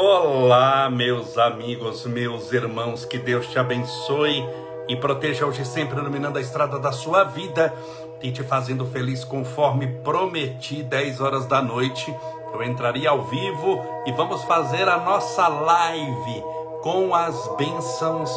[0.00, 4.48] Olá, meus amigos, meus irmãos, que Deus te abençoe
[4.86, 7.74] e proteja hoje sempre iluminando a estrada da sua vida
[8.22, 12.14] e te fazendo feliz conforme prometi, 10 horas da noite.
[12.54, 16.44] Eu entraria ao vivo e vamos fazer a nossa live
[16.80, 18.30] com as bênçãos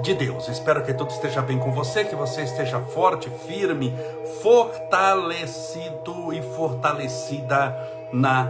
[0.00, 0.46] de Deus.
[0.46, 3.92] Espero que tudo esteja bem com você, que você esteja forte, firme,
[4.40, 7.76] fortalecido e fortalecida
[8.12, 8.48] na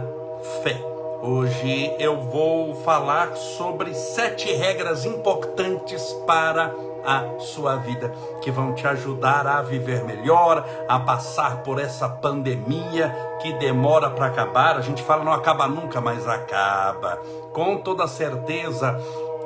[0.61, 0.94] fé.
[1.27, 6.71] Hoje eu vou falar sobre sete regras importantes para
[7.03, 13.09] a sua vida que vão te ajudar a viver melhor, a passar por essa pandemia
[13.41, 14.77] que demora para acabar.
[14.77, 17.19] A gente fala não acaba nunca, mas acaba.
[17.51, 18.95] Com toda certeza,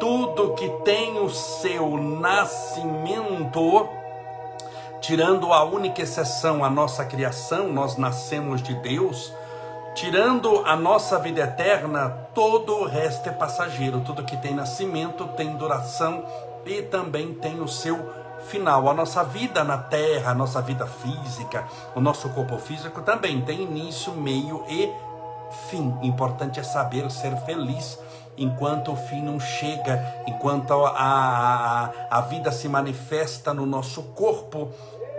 [0.01, 3.87] tudo que tem o seu nascimento
[4.99, 9.33] tirando a única exceção a nossa criação, nós nascemos de Deus
[9.95, 14.01] Tirando a nossa vida eterna, todo o resto é passageiro.
[14.01, 16.23] Tudo que tem nascimento tem duração
[16.65, 17.97] e também tem o seu
[18.47, 18.87] final.
[18.87, 23.63] A nossa vida na terra, a nossa vida física, o nosso corpo físico também tem
[23.63, 24.89] início, meio e
[25.69, 25.97] fim.
[26.03, 27.99] Importante é saber ser feliz
[28.37, 34.71] enquanto o fim não chega, enquanto a, a, a vida se manifesta no nosso corpo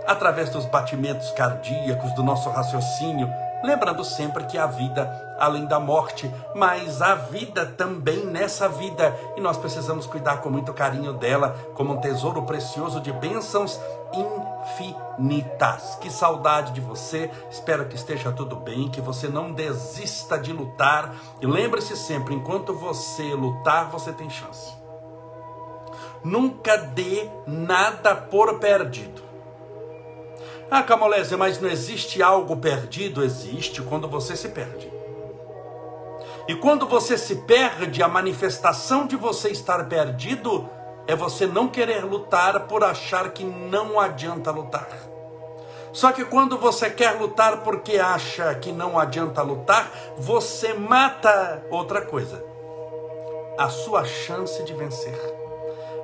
[0.07, 3.29] através dos batimentos cardíacos, do nosso raciocínio
[3.63, 9.41] lembrando sempre que a vida além da morte, mas a vida também nessa vida, e
[9.41, 13.81] nós precisamos cuidar com muito carinho dela, como um tesouro precioso de bênçãos
[14.13, 15.97] infinitas.
[16.01, 21.15] Que saudade de você, espero que esteja tudo bem, que você não desista de lutar,
[21.41, 24.79] e lembre-se sempre: enquanto você lutar, você tem chance.
[26.23, 29.30] Nunca dê nada por perdido.
[30.71, 33.25] Ah, Camolese, mas não existe algo perdido?
[33.25, 34.93] Existe quando você se perde.
[36.47, 40.69] E quando você se perde, a manifestação de você estar perdido
[41.09, 44.89] é você não querer lutar por achar que não adianta lutar.
[45.93, 52.01] Só que quando você quer lutar porque acha que não adianta lutar, você mata outra
[52.03, 52.45] coisa:
[53.59, 55.19] a sua chance de vencer.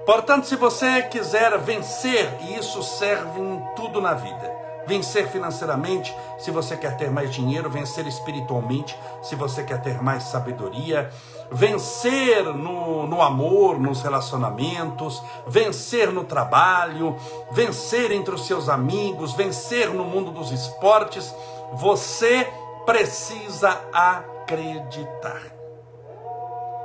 [0.06, 4.55] Portanto, se você quiser vencer, e isso serve em tudo na vida,
[4.87, 10.22] vencer financeiramente, se você quer ter mais dinheiro, vencer espiritualmente, se você quer ter mais
[10.22, 11.11] sabedoria,
[11.50, 17.16] vencer no, no amor, nos relacionamentos, vencer no trabalho,
[17.50, 21.34] vencer entre os seus amigos, vencer no mundo dos esportes,
[21.72, 22.47] você
[22.87, 25.43] precisa acreditar.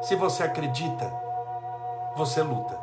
[0.02, 1.14] Se você acredita,
[2.18, 2.81] você luta.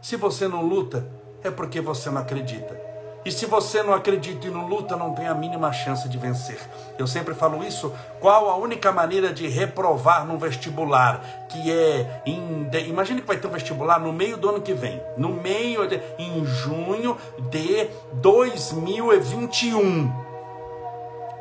[0.00, 1.06] Se você não luta,
[1.44, 2.80] é porque você não acredita.
[3.22, 6.58] E se você não acredita e não luta, não tem a mínima chance de vencer.
[6.98, 7.92] Eu sempre falo isso.
[8.18, 11.20] Qual a única maneira de reprovar num vestibular?
[11.50, 12.22] Que é.
[12.24, 15.02] Em, imagine que vai ter um vestibular no meio do ano que vem.
[15.18, 16.00] No meio de.
[16.18, 17.14] em junho
[17.50, 20.10] de 2021.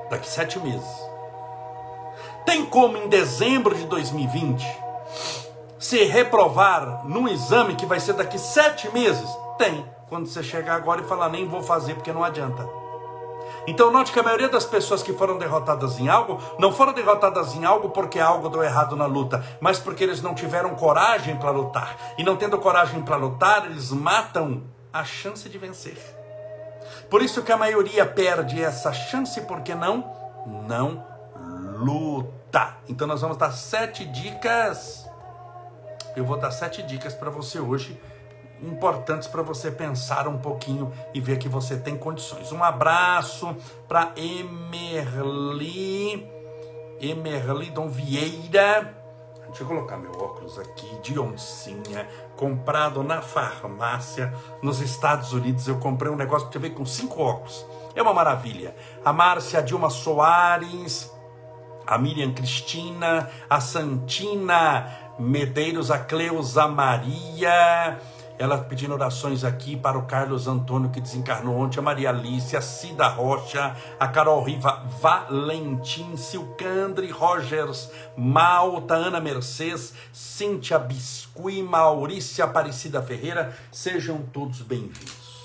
[0.10, 1.10] Daqui sete meses.
[2.46, 4.68] Tem como em dezembro de 2020
[5.80, 9.30] se reprovar num exame que vai ser daqui sete meses?
[9.58, 12.68] Tem quando você chegar agora e falar nem vou fazer porque não adianta.
[13.68, 17.56] Então note que a maioria das pessoas que foram derrotadas em algo, não foram derrotadas
[17.56, 21.52] em algo porque algo deu errado na luta, mas porque eles não tiveram coragem para
[21.52, 21.96] lutar.
[22.18, 25.98] E não tendo coragem para lutar, eles matam a chance de vencer.
[27.10, 30.12] Por isso que a maioria perde essa chance porque não
[30.68, 31.06] não
[31.78, 32.78] luta.
[32.88, 35.09] Então nós vamos dar sete dicas.
[36.16, 38.00] Eu vou dar sete dicas para você hoje
[38.62, 42.52] importantes para você pensar um pouquinho e ver que você tem condições.
[42.52, 43.56] Um abraço
[43.88, 45.68] para Emerli,
[47.00, 48.96] Emerli Dom Vieira.
[49.48, 54.32] Deixa eu colocar meu óculos aqui de oncinha, comprado na farmácia
[54.62, 55.68] nos Estados Unidos.
[55.68, 57.66] Eu comprei um negócio que veio com cinco óculos.
[57.96, 58.76] É uma maravilha.
[59.04, 61.12] A Márcia Dilma Soares,
[61.88, 68.00] a Miriam Cristina, a Santina Medeiros, a Cleusa Maria,
[68.40, 72.62] ela pedindo orações aqui para o Carlos Antônio, que desencarnou ontem, a Maria Alice, a
[72.62, 83.02] Cida Rocha, a Carol Riva, Valentim, Silcandre Rogers, Malta, Ana Mercedes, Cíntia Biscuit, Maurícia Aparecida
[83.02, 85.44] Ferreira, sejam todos bem-vindos.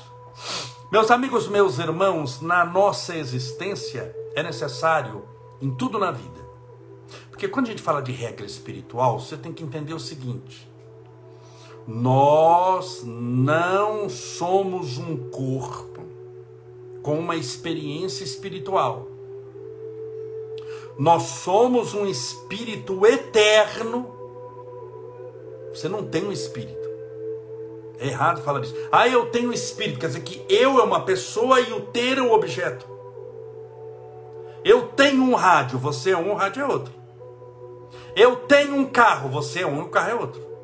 [0.93, 5.25] Meus amigos, meus irmãos, na nossa existência é necessário,
[5.61, 6.44] em tudo na vida,
[7.35, 10.73] porque quando a gente fala de regra espiritual, você tem que entender o seguinte
[11.87, 16.01] nós não somos um corpo
[17.03, 19.07] com uma experiência espiritual.
[20.99, 24.13] Nós somos um espírito eterno
[25.75, 26.89] Você não tem um espírito.
[27.99, 28.77] É errado falar isso.
[28.93, 29.99] Ah, eu tenho espírito.
[29.99, 32.87] Quer dizer que eu é uma pessoa e o ter é o objeto.
[34.65, 37.04] Eu tenho um rádio, você é um, o rádio é outro.
[38.17, 40.55] Eu tenho um carro, você é um, o carro é outro.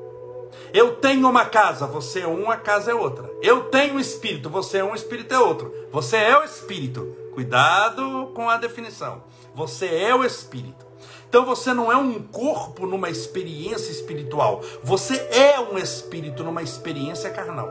[0.73, 3.31] Eu tenho uma casa, você é um, a casa é outra.
[3.43, 5.75] Eu tenho um espírito, você é um, o espírito é outro.
[5.91, 7.17] Você é o espírito.
[7.35, 9.25] Cuidado com a definição.
[9.55, 10.87] Você é o espírito.
[11.29, 14.63] Então você não é um corpo numa experiência espiritual.
[14.83, 17.71] Você é um espírito numa experiência carnal.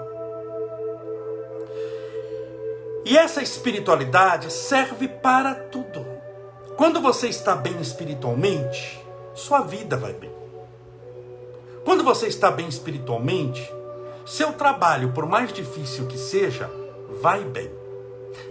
[3.05, 6.05] E essa espiritualidade serve para tudo.
[6.77, 9.03] Quando você está bem espiritualmente,
[9.39, 10.31] sua vida vai bem.
[11.85, 13.73] Quando você está bem espiritualmente,
[14.25, 16.69] seu trabalho, por mais difícil que seja,
[17.21, 17.79] vai bem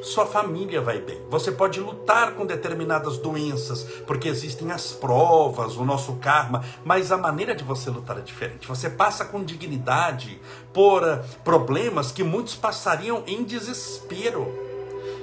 [0.03, 1.21] sua família vai bem.
[1.31, 7.17] Você pode lutar com determinadas doenças, porque existem as provas, o nosso karma, mas a
[7.17, 8.67] maneira de você lutar é diferente.
[8.69, 10.41] Você passa com dignidade
[10.73, 14.68] por eh, problemas que muitos passariam em desespero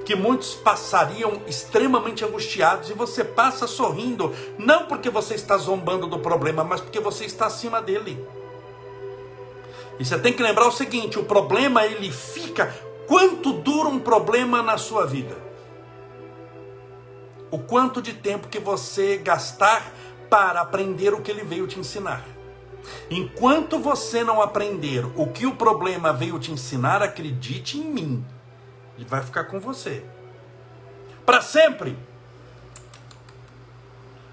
[0.05, 6.19] que muitos passariam extremamente angustiados e você passa sorrindo, não porque você está zombando do
[6.19, 8.23] problema, mas porque você está acima dele.
[9.99, 12.73] E você tem que lembrar o seguinte: o problema ele fica
[13.07, 15.37] Quanto dura um problema na sua vida?
[17.51, 19.93] O quanto de tempo que você gastar
[20.29, 22.25] para aprender o que ele veio te ensinar.
[23.09, 28.25] Enquanto você não aprender o que o problema veio te ensinar, acredite em mim,
[28.97, 30.03] ele vai ficar com você.
[31.25, 31.97] Para sempre.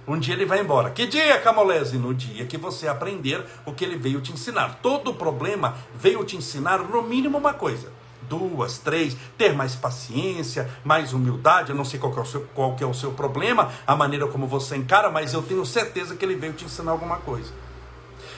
[0.06, 0.90] Um dia ele vai embora.
[0.90, 1.96] Que dia, Camolese?
[1.96, 4.80] No dia que você aprender o que ele veio te ensinar.
[4.82, 7.90] Todo problema veio te ensinar no mínimo uma coisa
[8.28, 11.70] duas, três, ter mais paciência, mais humildade.
[11.70, 14.46] Eu não sei qual, é o seu, qual é o seu problema, a maneira como
[14.46, 17.52] você encara, mas eu tenho certeza que ele veio te ensinar alguma coisa.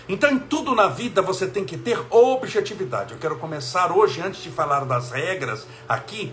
[0.08, 3.12] Então, em tudo na vida você tem que ter objetividade.
[3.12, 6.32] Eu quero começar hoje, antes de falar das regras aqui,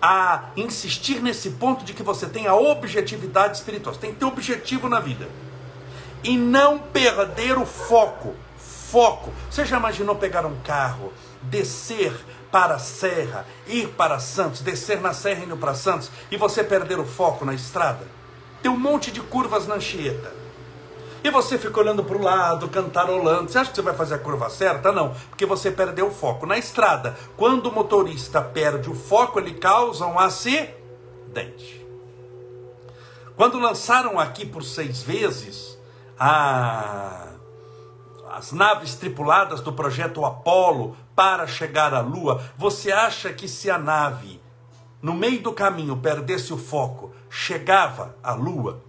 [0.00, 3.94] a insistir nesse ponto de que você tem a objetividade espiritual.
[3.94, 5.28] Você tem que ter objetivo na vida.
[6.24, 8.34] E não perder o foco.
[8.58, 9.32] Foco.
[9.48, 12.12] Você já imaginou pegar um carro, descer
[12.50, 16.62] para a serra, ir para Santos, descer na serra e ir para Santos, e você
[16.62, 18.06] perder o foco na estrada?
[18.60, 20.41] Tem um monte de curvas na Anchieta.
[21.24, 23.50] E você fica olhando para o lado, cantarolando.
[23.50, 24.90] Você acha que você vai fazer a curva certa?
[24.90, 26.46] Não, porque você perdeu o foco.
[26.46, 31.86] Na estrada, quando o motorista perde o foco, ele causa um acidente.
[33.36, 35.78] Quando lançaram aqui por seis vezes
[36.18, 37.28] a
[38.32, 43.76] as naves tripuladas do projeto Apollo para chegar à Lua, você acha que se a
[43.76, 44.40] nave,
[45.02, 48.82] no meio do caminho, perdesse o foco, chegava à Lua?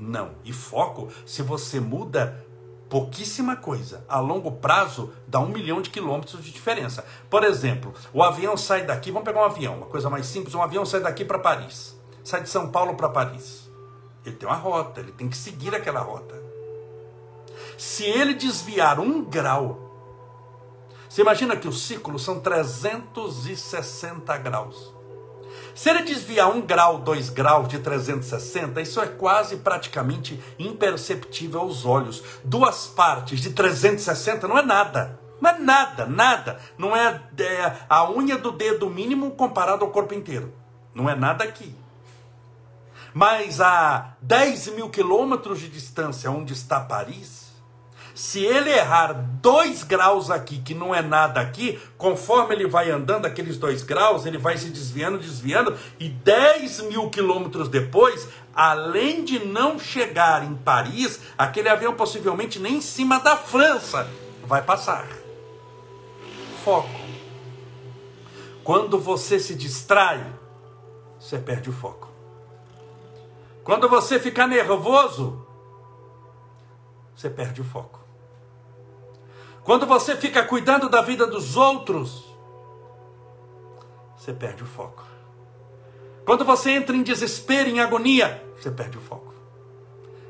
[0.00, 0.30] Não.
[0.42, 2.42] E foco, se você muda
[2.88, 7.04] pouquíssima coisa, a longo prazo dá um milhão de quilômetros de diferença.
[7.28, 10.62] Por exemplo, o avião sai daqui, vamos pegar um avião, uma coisa mais simples, um
[10.62, 11.94] avião sai daqui para Paris,
[12.24, 13.70] sai de São Paulo para Paris.
[14.24, 16.34] Ele tem uma rota, ele tem que seguir aquela rota.
[17.76, 19.90] Se ele desviar um grau,
[21.08, 24.94] você imagina que o ciclo são 360 graus.
[25.80, 31.86] Se ele desviar um grau, dois graus de 360, isso é quase praticamente imperceptível aos
[31.86, 32.22] olhos.
[32.44, 35.18] Duas partes de 360 não é nada.
[35.40, 36.60] Não é nada, nada.
[36.76, 40.52] Não é, é a unha do dedo mínimo comparado ao corpo inteiro.
[40.94, 41.74] Não é nada aqui.
[43.14, 47.39] Mas a 10 mil quilômetros de distância onde está Paris,
[48.20, 53.24] se ele errar dois graus aqui, que não é nada aqui, conforme ele vai andando
[53.24, 59.42] aqueles dois graus, ele vai se desviando, desviando, e 10 mil quilômetros depois, além de
[59.46, 64.06] não chegar em Paris, aquele avião possivelmente nem em cima da França
[64.44, 65.08] vai passar.
[66.62, 67.00] Foco.
[68.62, 70.22] Quando você se distrai,
[71.18, 72.10] você perde o foco.
[73.64, 75.46] Quando você fica nervoso,
[77.16, 77.99] você perde o foco.
[79.64, 82.24] Quando você fica cuidando da vida dos outros,
[84.16, 85.04] você perde o foco.
[86.24, 89.34] Quando você entra em desespero, em agonia, você perde o foco.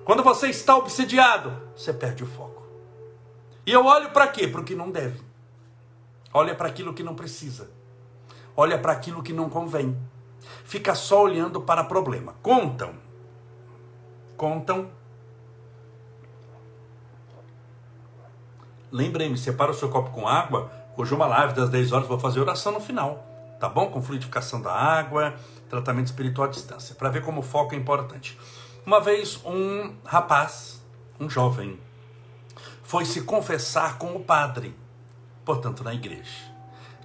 [0.05, 2.63] Quando você está obsediado, você perde o foco.
[3.67, 4.49] E eu olho para quê?
[4.49, 5.21] Para o que não deve.
[6.33, 7.71] Olha para aquilo que não precisa.
[8.57, 9.97] Olha para aquilo que não convém.
[10.65, 12.35] Fica só olhando para problema.
[12.43, 12.95] Contam.
[14.37, 14.91] Contam
[18.93, 20.71] Lembrem-me, separa o seu copo com água.
[20.97, 23.25] Hoje é uma live das 10 horas, vou fazer oração no final.
[23.61, 23.91] Tá bom?
[23.91, 25.35] Com fluidificação da água,
[25.69, 26.95] tratamento espiritual à distância.
[26.95, 28.39] Para ver como o foco é importante.
[28.85, 30.83] Uma vez, um rapaz,
[31.21, 31.79] um jovem,
[32.83, 34.75] foi se confessar com o padre,
[35.45, 36.51] portanto, na igreja.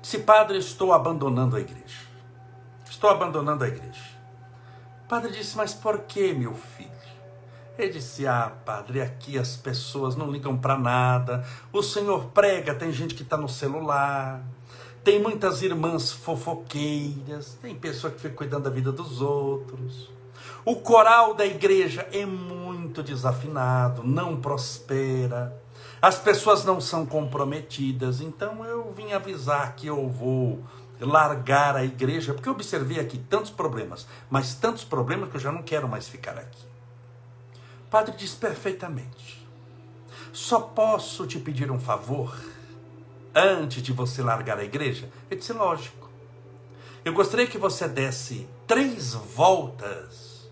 [0.01, 1.99] Disse, padre, estou abandonando a igreja.
[2.89, 4.15] Estou abandonando a igreja.
[5.03, 6.94] O padre disse, mas por que, meu filho?
[7.77, 11.45] Ele disse: Ah, padre, aqui as pessoas não ligam para nada.
[11.73, 14.41] O senhor prega, tem gente que está no celular.
[15.03, 17.57] Tem muitas irmãs fofoqueiras.
[17.61, 20.09] Tem pessoa que fica cuidando da vida dos outros.
[20.63, 25.55] O coral da igreja é muito desafinado, não prospera.
[26.01, 28.21] As pessoas não são comprometidas.
[28.21, 30.63] Então eu vim avisar que eu vou
[30.99, 35.51] largar a igreja, porque eu observei aqui tantos problemas, mas tantos problemas que eu já
[35.51, 36.74] não quero mais ficar aqui.
[37.95, 39.47] Padre diz perfeitamente:
[40.33, 42.37] só posso te pedir um favor
[43.33, 45.09] antes de você largar a igreja?
[45.31, 46.09] Ele disse: lógico.
[47.05, 50.51] Eu gostaria que você desse três voltas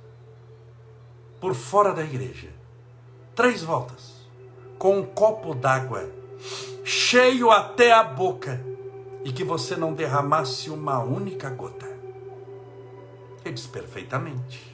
[1.41, 2.47] por fora da igreja.
[3.35, 4.13] Três voltas.
[4.79, 6.09] Com um copo d'água
[6.85, 8.63] cheio até a boca
[9.25, 11.91] e que você não derramasse uma única gota.
[13.43, 14.72] Ele diz perfeitamente.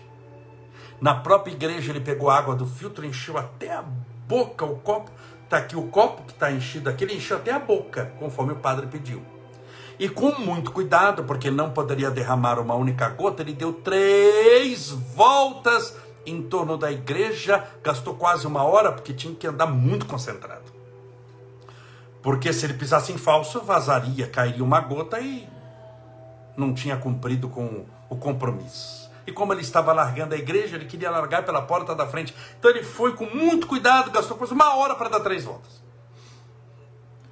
[1.01, 5.11] Na própria igreja ele pegou água do filtro, encheu até a boca o copo.
[5.43, 8.57] Está aqui o copo que está enchido aqui, ele encheu até a boca, conforme o
[8.57, 9.23] padre pediu.
[9.97, 15.95] E com muito cuidado, porque não poderia derramar uma única gota, ele deu três voltas
[16.25, 20.71] em torno da igreja, gastou quase uma hora, porque tinha que andar muito concentrado.
[22.21, 25.47] Porque se ele pisasse em falso, vazaria, cairia uma gota e
[26.55, 29.08] não tinha cumprido com o compromisso.
[29.29, 32.33] E como ele estava largando a igreja, ele queria largar pela porta da frente.
[32.57, 35.83] Então ele foi com muito cuidado, gastou quase uma hora para dar três voltas.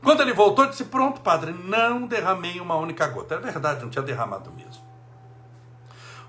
[0.04, 3.34] Quando ele voltou, ele disse: Pronto, padre, não derramei uma única gota.
[3.34, 4.86] É verdade, não tinha derramado mesmo.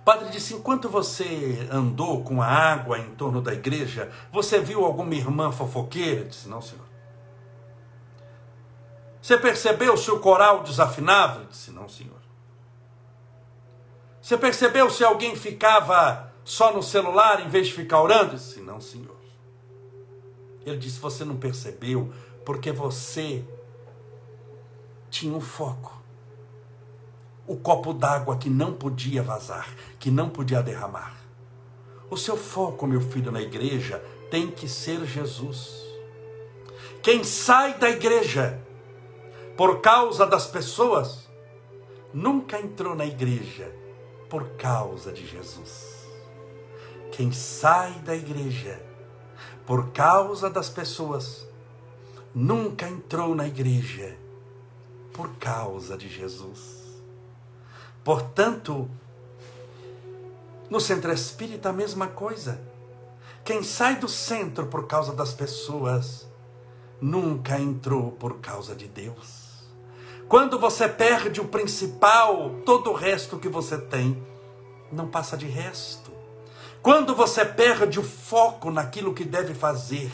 [0.01, 4.87] O padre disse: Enquanto você andou com a água em torno da igreja, você viu
[4.87, 6.23] alguma irmã fofoqueira?
[6.23, 6.87] Ele disse: Não, senhor.
[9.21, 11.41] Você percebeu se o coral desafinava?
[11.41, 12.18] Ele disse: Não, senhor.
[14.29, 18.33] Você percebeu se alguém ficava só no celular em vez de ficar orando?
[18.33, 19.17] Ele disse: Não, senhor.
[20.67, 22.13] Ele disse: Você não percebeu
[22.45, 23.43] porque você
[25.09, 26.03] tinha um foco.
[27.47, 29.67] O copo d'água que não podia vazar,
[29.99, 31.15] que não podia derramar.
[32.11, 35.87] O seu foco, meu filho, na igreja tem que ser Jesus.
[37.03, 38.61] Quem sai da igreja
[39.57, 41.27] por causa das pessoas,
[42.13, 43.78] nunca entrou na igreja
[44.29, 46.07] por causa de Jesus.
[47.13, 48.89] Quem sai da igreja
[49.69, 51.47] por causa das pessoas,
[52.35, 54.17] nunca entrou na igreja
[55.13, 57.03] por causa de Jesus.
[58.03, 58.89] Portanto,
[60.71, 62.59] no centro espírita a mesma coisa.
[63.45, 66.27] Quem sai do centro por causa das pessoas,
[66.99, 69.48] nunca entrou por causa de Deus.
[70.29, 74.23] Quando você perde o principal, todo o resto que você tem
[74.93, 76.13] não passa de resto.
[76.83, 80.13] Quando você perde o foco naquilo que deve fazer,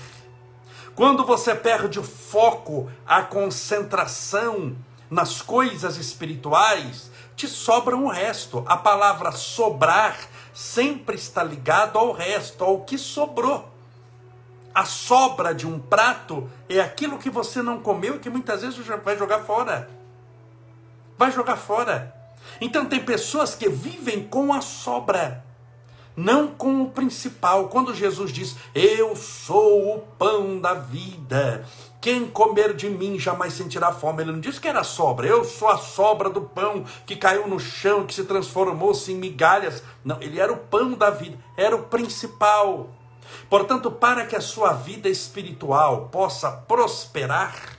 [0.95, 4.77] quando você perde o foco, a concentração
[5.11, 8.63] nas coisas espirituais, te sobra o resto.
[8.69, 10.17] A palavra sobrar
[10.55, 13.69] sempre está ligado ao resto, ao que sobrou.
[14.73, 18.79] A sobra de um prato é aquilo que você não comeu e que muitas vezes
[19.05, 20.04] vai jogar fora
[21.17, 22.15] vai jogar fora.
[22.61, 25.45] Então tem pessoas que vivem com a sobra,
[26.17, 27.69] não com o principal.
[27.69, 31.65] Quando Jesus diz: "Eu sou o pão da vida,
[32.01, 34.23] quem comer de mim jamais sentirá fome".
[34.23, 35.27] Ele não disse que era sobra.
[35.27, 39.83] Eu sou a sobra do pão que caiu no chão, que se transformou-se em migalhas.
[40.05, 42.91] Não, ele era o pão da vida, era o principal.
[43.49, 47.79] Portanto, para que a sua vida espiritual possa prosperar,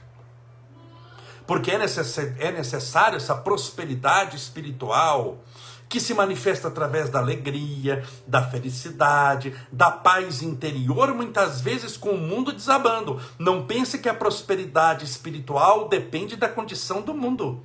[1.48, 5.40] porque é, é necessário essa prosperidade espiritual
[5.88, 12.18] que se manifesta através da alegria, da felicidade, da paz interior, muitas vezes com o
[12.18, 13.22] mundo desabando.
[13.38, 17.64] Não pense que a prosperidade espiritual depende da condição do mundo.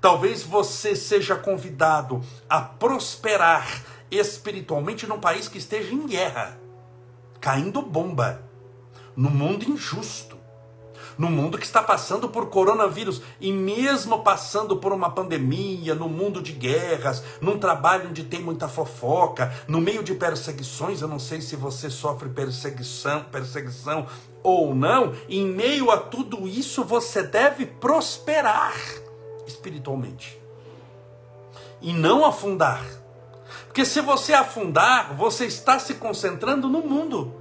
[0.00, 6.58] Talvez você seja convidado a prosperar espiritualmente num país que esteja em guerra,
[7.40, 8.42] caindo bomba,
[9.14, 10.27] no mundo injusto
[11.18, 16.40] no mundo que está passando por coronavírus e mesmo passando por uma pandemia, no mundo
[16.40, 21.40] de guerras, num trabalho onde tem muita fofoca, no meio de perseguições, eu não sei
[21.40, 24.06] se você sofre perseguição, perseguição
[24.42, 28.74] ou não, em meio a tudo isso você deve prosperar
[29.46, 30.40] espiritualmente.
[31.80, 32.84] E não afundar.
[33.66, 37.37] Porque se você afundar, você está se concentrando no mundo.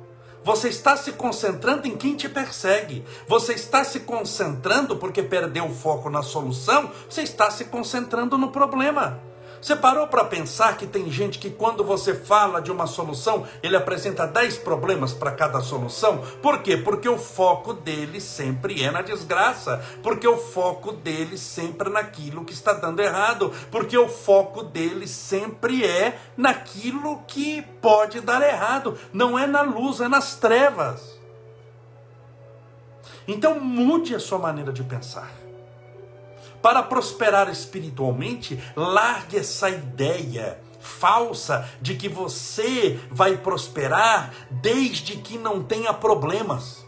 [0.47, 3.03] Você está se concentrando em quem te persegue.
[3.27, 6.89] Você está se concentrando porque perdeu o foco na solução.
[7.09, 9.19] Você está se concentrando no problema.
[9.61, 13.75] Você parou para pensar que tem gente que quando você fala de uma solução, ele
[13.75, 16.19] apresenta 10 problemas para cada solução?
[16.41, 16.77] Por quê?
[16.77, 22.45] Porque o foco dele sempre é na desgraça, porque o foco dele sempre é naquilo
[22.45, 28.97] que está dando errado, porque o foco dele sempre é naquilo que pode dar errado,
[29.11, 31.17] não é na luz, é nas trevas.
[33.27, 35.46] Então mude a sua maneira de pensar.
[36.67, 45.63] Para prosperar espiritualmente, largue essa ideia falsa de que você vai prosperar desde que não
[45.63, 46.85] tenha problemas.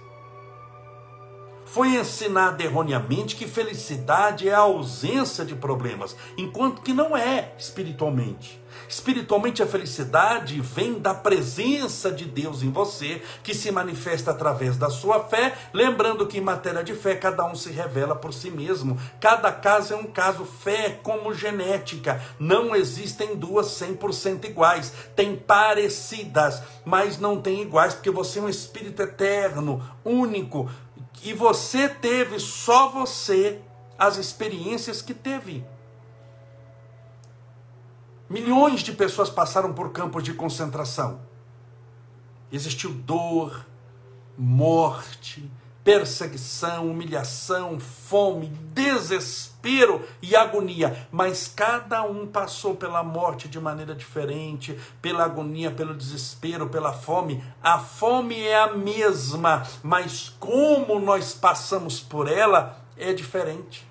[1.63, 8.61] Foi ensinado erroneamente que felicidade é a ausência de problemas, enquanto que não é espiritualmente.
[8.89, 14.89] Espiritualmente, a felicidade vem da presença de Deus em você, que se manifesta através da
[14.89, 15.55] sua fé.
[15.71, 18.99] Lembrando que em matéria de fé, cada um se revela por si mesmo.
[19.19, 20.43] Cada caso é um caso.
[20.43, 22.19] Fé é como genética.
[22.39, 24.91] Não existem duas 100% iguais.
[25.15, 30.67] Tem parecidas, mas não tem iguais, porque você é um espírito eterno, único.
[31.21, 33.61] E você teve, só você,
[33.99, 35.63] as experiências que teve.
[38.29, 41.19] Milhões de pessoas passaram por campos de concentração.
[42.51, 43.65] Existiu dor,
[44.37, 45.51] morte,
[45.83, 54.77] perseguição, humilhação, fome, desespero e agonia, mas cada um passou pela morte de maneira diferente,
[55.01, 57.43] pela agonia, pelo desespero, pela fome.
[57.63, 63.88] A fome é a mesma, mas como nós passamos por ela é diferente.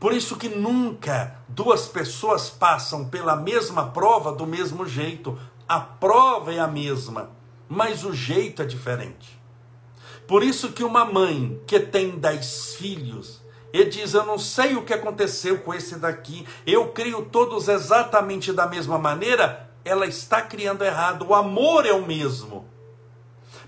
[0.00, 5.38] Por isso que nunca duas pessoas passam pela mesma prova do mesmo jeito.
[5.68, 7.30] A prova é a mesma,
[7.68, 9.38] mas o jeito é diferente.
[10.26, 13.42] Por isso que uma mãe que tem dez filhos
[13.74, 18.54] e diz: Eu não sei o que aconteceu com esse daqui, eu crio todos exatamente
[18.54, 21.26] da mesma maneira, ela está criando errado.
[21.28, 22.66] O amor é o mesmo.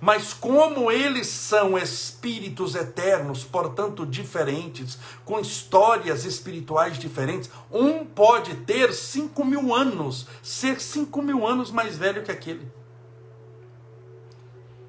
[0.03, 8.93] Mas como eles são espíritos eternos, portanto diferentes, com histórias espirituais diferentes, um pode ter
[8.93, 12.69] cinco mil anos, ser cinco mil anos mais velho que aquele.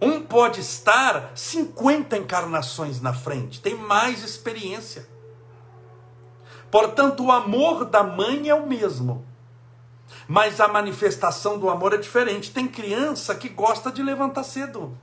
[0.02, 5.08] Um pode estar 50 encarnações na frente, tem mais experiência.
[6.72, 9.24] Portanto, o amor da mãe é o mesmo.
[10.28, 12.52] Mas a manifestação do amor é diferente.
[12.52, 14.98] Tem criança que gosta de levantar cedo.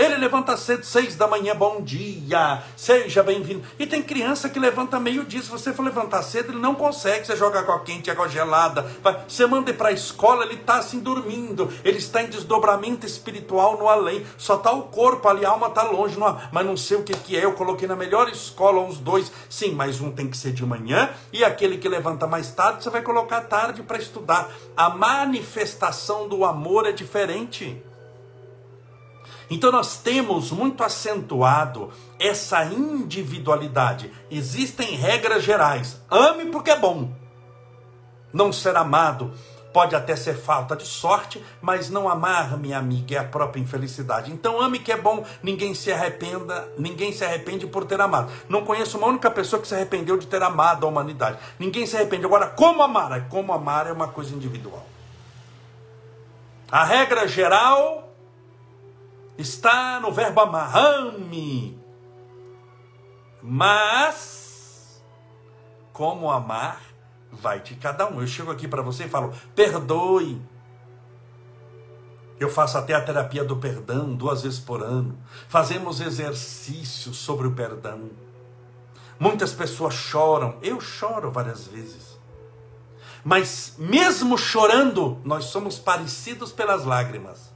[0.00, 3.62] Ele levanta cedo, seis da manhã, bom dia, seja bem-vindo.
[3.78, 5.42] E tem criança que levanta meio-dia.
[5.42, 7.26] Se você for levantar cedo, ele não consegue.
[7.26, 8.90] Você joga água quente, água gelada.
[9.28, 11.70] Você manda ele para a escola, ele está assim dormindo.
[11.84, 14.24] Ele está em desdobramento espiritual no além.
[14.38, 16.16] Só está o corpo ali, a alma está longe.
[16.50, 17.44] Mas não sei o que, que é.
[17.44, 19.30] Eu coloquei na melhor escola uns dois.
[19.50, 21.10] Sim, mas um tem que ser de manhã.
[21.30, 24.50] E aquele que levanta mais tarde, você vai colocar tarde para estudar.
[24.74, 27.89] A manifestação do amor é diferente.
[29.50, 34.12] Então nós temos muito acentuado essa individualidade.
[34.30, 36.00] Existem regras gerais.
[36.08, 37.10] Ame porque é bom.
[38.32, 39.32] Não ser amado
[39.72, 44.32] pode até ser falta de sorte, mas não amar, minha amiga, é a própria infelicidade.
[44.32, 48.32] Então ame que é bom, ninguém se arrependa, ninguém se arrepende por ter amado.
[48.48, 51.38] Não conheço uma única pessoa que se arrependeu de ter amado a humanidade.
[51.58, 52.24] Ninguém se arrepende.
[52.24, 53.28] Agora, como amar?
[53.28, 54.86] Como amar é uma coisa individual.
[56.70, 58.09] A regra geral
[59.40, 61.78] está no verbo amar, ame.
[63.42, 65.02] Mas,
[65.92, 66.80] como amar,
[67.32, 68.20] vai de cada um.
[68.20, 70.40] Eu chego aqui para você e falo, perdoe.
[72.38, 75.18] Eu faço até a terapia do perdão duas vezes por ano.
[75.48, 78.10] Fazemos exercícios sobre o perdão.
[79.18, 80.56] Muitas pessoas choram.
[80.62, 82.18] Eu choro várias vezes.
[83.22, 87.49] Mas mesmo chorando, nós somos parecidos pelas lágrimas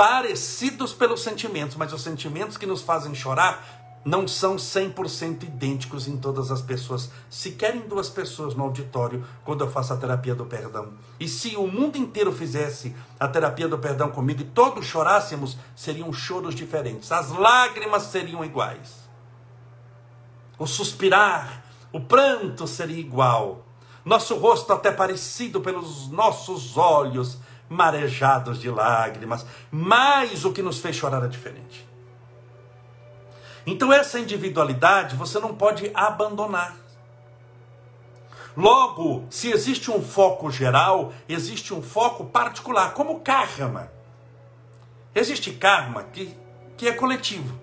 [0.00, 6.16] parecidos pelos sentimentos, mas os sentimentos que nos fazem chorar não são 100% idênticos em
[6.16, 10.46] todas as pessoas, sequer em duas pessoas no auditório, quando eu faço a terapia do
[10.46, 10.94] perdão.
[11.20, 16.10] E se o mundo inteiro fizesse a terapia do perdão comigo e todos chorássemos, seriam
[16.14, 19.06] choros diferentes, as lágrimas seriam iguais.
[20.58, 23.66] O suspirar, o pranto seria igual.
[24.02, 27.36] Nosso rosto até parecido pelos nossos olhos,
[27.70, 31.88] marejados de lágrimas, mas o que nos fez chorar é diferente.
[33.64, 36.76] Então, essa individualidade você não pode abandonar.
[38.56, 43.92] Logo, se existe um foco geral, existe um foco particular, como Karma.
[45.14, 46.36] Existe karma que,
[46.76, 47.58] que é coletivo.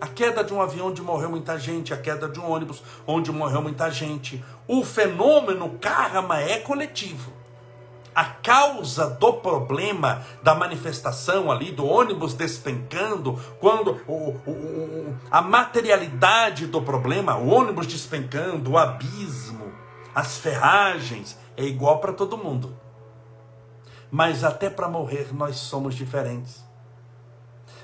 [0.00, 3.32] A queda de um avião onde morreu muita gente, a queda de um ônibus onde
[3.32, 4.44] morreu muita gente.
[4.66, 7.32] O fenômeno karma é coletivo.
[8.16, 16.66] A causa do problema, da manifestação ali, do ônibus despencando, quando o, o, a materialidade
[16.66, 19.70] do problema, o ônibus despencando, o abismo,
[20.14, 22.74] as ferragens, é igual para todo mundo.
[24.10, 26.65] Mas até para morrer nós somos diferentes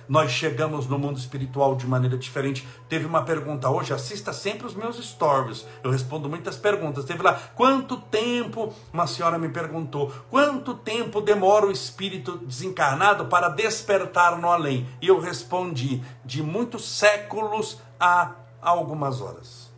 [0.08, 2.66] nós chegamos no mundo espiritual de maneira diferente.
[2.88, 5.66] Teve uma pergunta hoje, assista sempre os meus stories.
[5.82, 7.04] Eu respondo muitas perguntas.
[7.04, 13.48] Teve lá, quanto tempo, uma senhora me perguntou, quanto tempo demora o espírito desencarnado para
[13.48, 14.86] despertar no além?
[15.00, 19.72] E eu respondi, de muitos séculos a algumas horas.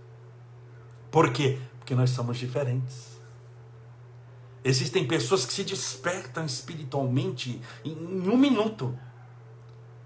[1.11, 1.59] Por quê?
[1.79, 3.15] Porque nós somos diferentes.
[4.65, 8.99] Existem pessoas que se despertam espiritualmente em um minuto.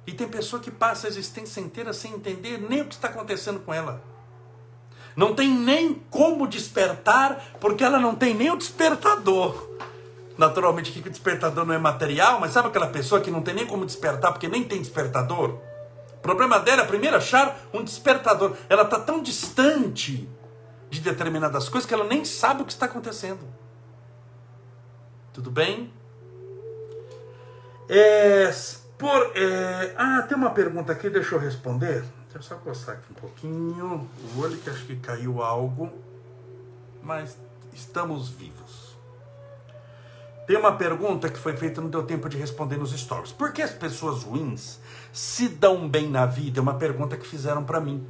[0.08, 3.60] E tem pessoa que passa a existência inteira sem entender nem o que está acontecendo
[3.60, 4.02] com ela.
[5.14, 9.68] Não tem nem como despertar, porque ela não tem nem o despertador.
[10.38, 13.66] Naturalmente, que o despertador não é material, mas sabe aquela pessoa que não tem nem
[13.66, 15.58] como despertar, porque nem tem despertador?
[16.14, 18.56] O problema dela é primeiro achar um despertador.
[18.66, 20.26] Ela está tão distante
[20.88, 23.40] de determinadas coisas que ela nem sabe o que está acontecendo.
[25.34, 25.92] Tudo bem?
[27.90, 28.50] É,
[28.98, 29.94] por, é...
[29.96, 32.04] Ah, tem uma pergunta aqui, deixa eu responder.
[32.24, 35.90] Deixa eu só coçar aqui um pouquinho o olho, que acho que caiu algo.
[37.02, 37.38] Mas
[37.72, 38.96] estamos vivos.
[40.46, 43.30] Tem uma pergunta que foi feita, não deu tempo de responder nos stories.
[43.30, 44.80] Por que as pessoas ruins
[45.12, 46.58] se dão bem na vida?
[46.58, 48.04] É uma pergunta que fizeram para mim.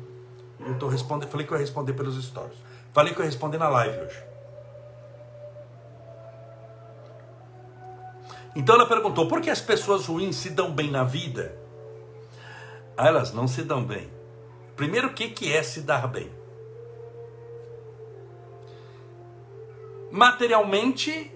[0.60, 2.56] Eu tô respondendo, falei que eu ia responder pelos stories.
[2.92, 4.27] Falei que eu ia responder na live hoje.
[8.58, 11.56] Então ela perguntou: por que as pessoas ruins se dão bem na vida?
[12.96, 14.10] Ah, elas não se dão bem.
[14.74, 16.28] Primeiro, o que, que é se dar bem?
[20.10, 21.32] Materialmente,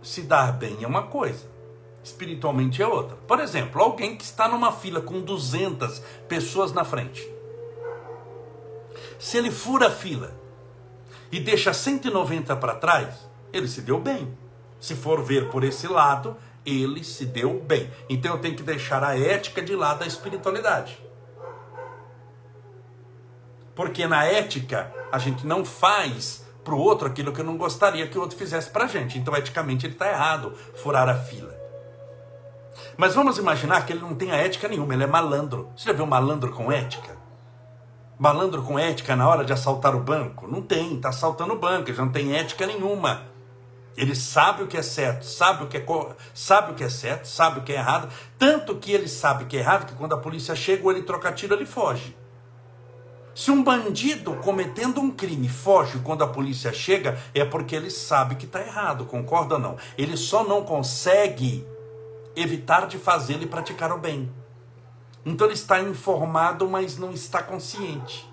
[0.00, 1.50] se dar bem é uma coisa,
[2.04, 3.16] espiritualmente é outra.
[3.16, 7.28] Por exemplo, alguém que está numa fila com 200 pessoas na frente.
[9.18, 10.32] Se ele fura a fila
[11.32, 14.38] e deixa 190 para trás, ele se deu bem.
[14.78, 17.90] Se for ver por esse lado, ele se deu bem.
[18.08, 20.98] Então eu tenho que deixar a ética de lado da espiritualidade.
[23.74, 28.06] Porque na ética a gente não faz para o outro aquilo que eu não gostaria
[28.06, 29.18] que o outro fizesse para a gente.
[29.18, 31.58] Então eticamente ele está errado furar a fila.
[32.96, 35.70] Mas vamos imaginar que ele não tem a ética nenhuma, ele é malandro.
[35.74, 37.16] Você já viu um malandro com ética?
[38.18, 40.46] Malandro com ética na hora de assaltar o banco?
[40.46, 43.29] Não tem, está assaltando o banco, ele não tem ética nenhuma.
[43.96, 45.84] Ele sabe o que é certo, sabe o que é,
[46.32, 49.56] sabe o que é certo, sabe o que é errado, tanto que ele sabe que
[49.56, 52.16] é errado que quando a polícia chega ou ele troca tiro, ele foge.
[53.34, 58.34] Se um bandido cometendo um crime foge quando a polícia chega, é porque ele sabe
[58.34, 59.76] que está errado, concorda ou não?
[59.96, 61.66] Ele só não consegue
[62.36, 64.30] evitar de fazê-lo e praticar o bem.
[65.24, 68.29] Então ele está informado, mas não está consciente.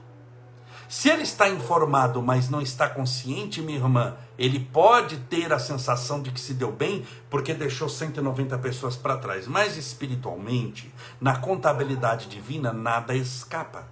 [0.88, 6.22] Se ele está informado, mas não está consciente, minha irmã, ele pode ter a sensação
[6.22, 9.48] de que se deu bem porque deixou 190 pessoas para trás.
[9.48, 13.88] Mas espiritualmente, na contabilidade divina, nada escapa.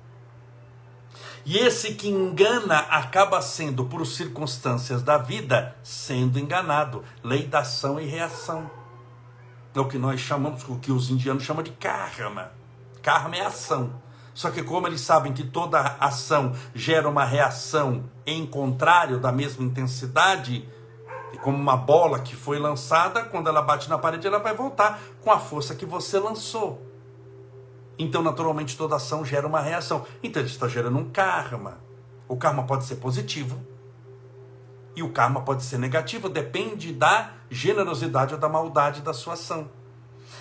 [1.45, 7.03] E esse que engana acaba sendo, por circunstâncias da vida, sendo enganado.
[7.23, 8.71] Lei da ação e reação.
[9.75, 12.51] É o que nós chamamos, o que os indianos chamam de karma.
[13.03, 14.04] Karma é ação.
[14.35, 19.65] Só que, como eles sabem que toda ação gera uma reação em contrário da mesma
[19.65, 20.69] intensidade,
[21.41, 25.31] como uma bola que foi lançada, quando ela bate na parede, ela vai voltar com
[25.31, 26.85] a força que você lançou.
[27.97, 30.05] Então, naturalmente, toda ação gera uma reação.
[30.21, 31.79] Então, ele está gerando um karma.
[32.27, 33.65] O karma pode ser positivo
[34.95, 39.69] e o karma pode ser negativo, depende da generosidade ou da maldade da sua ação.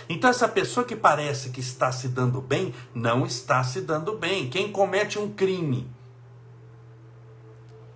[0.09, 4.49] Então, essa pessoa que parece que está se dando bem, não está se dando bem.
[4.51, 5.91] Quem comete um crime,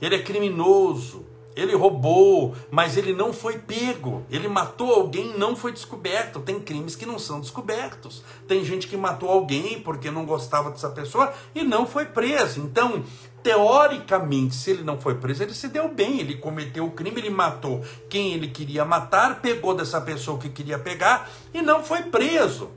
[0.00, 1.27] ele é criminoso,
[1.58, 4.24] ele roubou, mas ele não foi pego.
[4.30, 6.38] Ele matou alguém não foi descoberto.
[6.38, 8.22] Tem crimes que não são descobertos.
[8.46, 12.60] Tem gente que matou alguém porque não gostava dessa pessoa e não foi preso.
[12.60, 13.02] Então,
[13.42, 16.20] teoricamente, se ele não foi preso, ele se deu bem.
[16.20, 20.78] Ele cometeu o crime, ele matou quem ele queria matar, pegou dessa pessoa que queria
[20.78, 22.70] pegar e não foi preso.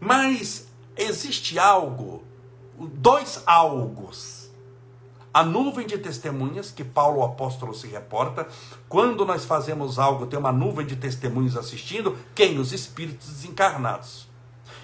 [0.00, 2.24] Mas existe algo,
[2.78, 4.33] dois algos
[5.34, 8.46] a nuvem de testemunhas que Paulo o apóstolo se reporta.
[8.88, 12.16] Quando nós fazemos algo, tem uma nuvem de testemunhos assistindo.
[12.36, 12.60] Quem?
[12.60, 14.28] Os espíritos desencarnados.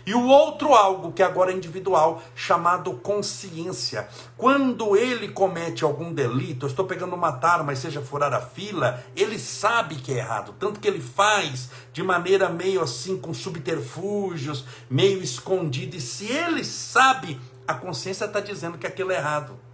[0.04, 4.08] E o outro algo que agora é individual, chamado consciência.
[4.36, 9.38] Quando ele comete algum delito, eu estou pegando matar, mas seja furar a fila, ele
[9.38, 15.22] sabe que é errado, tanto que ele faz de maneira meio assim com subterfúgios, meio
[15.22, 15.96] escondido.
[15.96, 19.69] E se ele sabe, a consciência está dizendo que aquilo é errado.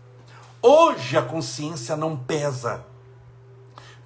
[0.69, 2.85] Hoje a consciência não pesa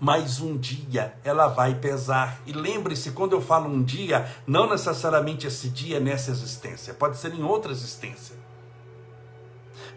[0.00, 2.40] mas um dia ela vai pesar.
[2.46, 7.34] E lembre-se, quando eu falo um dia, não necessariamente esse dia nessa existência, pode ser
[7.34, 8.34] em outra existência.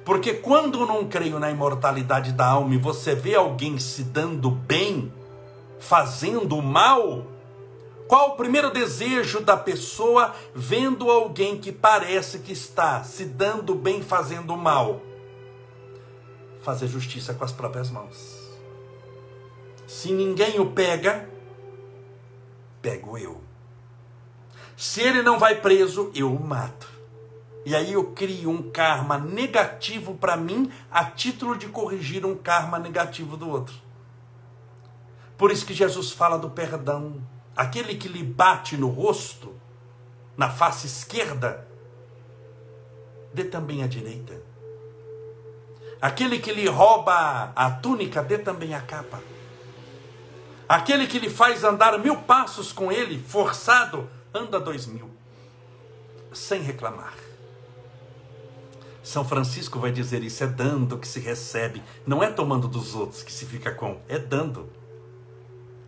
[0.04, 4.52] Porque quando eu não creio na imortalidade da alma e você vê alguém se dando
[4.52, 5.12] bem,
[5.80, 7.26] fazendo mal,
[8.06, 14.04] qual o primeiro desejo da pessoa vendo alguém que parece que está se dando bem,
[14.04, 15.02] fazendo mal?
[16.64, 18.44] Fazer justiça com as próprias mãos.
[19.86, 21.30] Se ninguém o pega,
[22.82, 23.42] pego eu.
[24.76, 26.88] Se ele não vai preso, eu o mato.
[27.66, 32.80] E aí eu crio um karma negativo para mim, a título de corrigir um karma
[32.80, 33.76] negativo do outro.
[35.38, 37.22] Por isso que Jesus fala do perdão.
[37.56, 39.54] Aquele que lhe bate no rosto,
[40.36, 41.68] na face esquerda,
[43.34, 44.53] dê também a direita.
[46.04, 49.22] Aquele que lhe rouba a túnica, dê também a capa.
[50.68, 55.10] Aquele que lhe faz andar mil passos com ele, forçado, anda dois mil,
[56.34, 57.14] sem reclamar.
[59.02, 63.24] São Francisco vai dizer isso: é dando que se recebe, não é tomando dos outros
[63.24, 64.70] que se fica com, é dando.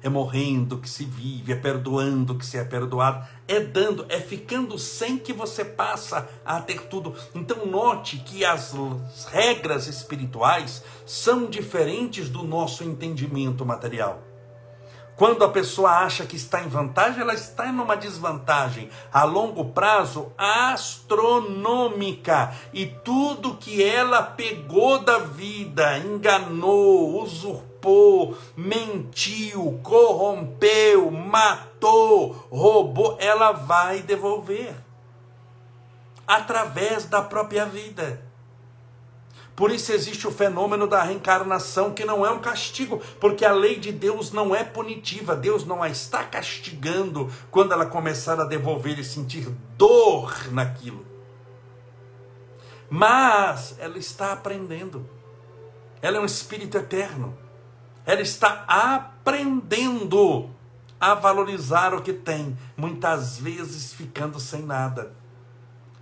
[0.05, 4.77] É morrendo que se vive, é perdoando que se é perdoado, é dando, é ficando
[4.77, 7.15] sem que você passa a ter tudo.
[7.33, 8.75] Então note que as
[9.31, 14.21] regras espirituais são diferentes do nosso entendimento material.
[15.15, 19.71] Quando a pessoa acha que está em vantagem, ela está em uma desvantagem a longo
[19.71, 22.53] prazo astronômica.
[22.73, 27.25] E tudo que ela pegou da vida, enganou,
[28.55, 34.75] mentiu, corrompeu, matou, roubou, ela vai devolver
[36.27, 38.23] através da própria vida.
[39.55, 43.79] Por isso existe o fenômeno da reencarnação, que não é um castigo, porque a lei
[43.79, 45.33] de Deus não é punitiva.
[45.33, 51.05] Deus não a está castigando quando ela começar a devolver e sentir dor naquilo.
[52.89, 55.09] Mas ela está aprendendo.
[56.01, 57.37] Ela é um espírito eterno.
[58.05, 60.49] Ela está aprendendo
[60.99, 65.13] a valorizar o que tem, muitas vezes ficando sem nada.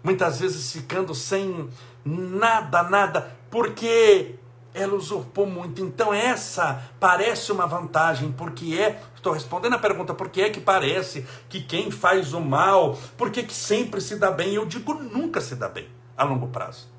[0.03, 1.69] Muitas vezes ficando sem
[2.05, 4.35] nada, nada porque
[4.73, 5.81] ela usurpou muito.
[5.81, 10.59] Então essa parece uma vantagem, porque é, estou respondendo a pergunta, por que é que
[10.59, 14.53] parece que quem faz o mal, por que, que sempre se dá bem?
[14.53, 15.87] Eu digo nunca se dá bem
[16.17, 16.89] a longo prazo.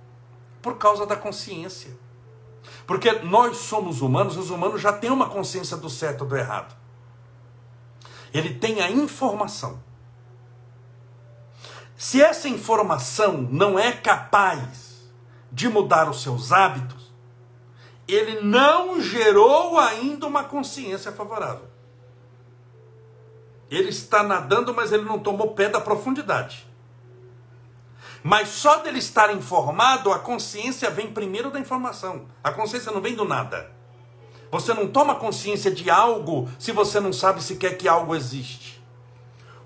[0.62, 2.03] Por causa da consciência.
[2.86, 6.74] Porque nós somos humanos, os humanos já têm uma consciência do certo e do errado.
[8.32, 9.82] Ele tem a informação.
[11.96, 15.10] Se essa informação não é capaz
[15.50, 17.12] de mudar os seus hábitos,
[18.06, 21.66] ele não gerou ainda uma consciência favorável.
[23.70, 26.66] Ele está nadando, mas ele não tomou pé da profundidade.
[28.26, 32.24] Mas só dele estar informado, a consciência vem primeiro da informação.
[32.42, 33.70] A consciência não vem do nada.
[34.50, 38.82] Você não toma consciência de algo se você não sabe sequer que algo existe.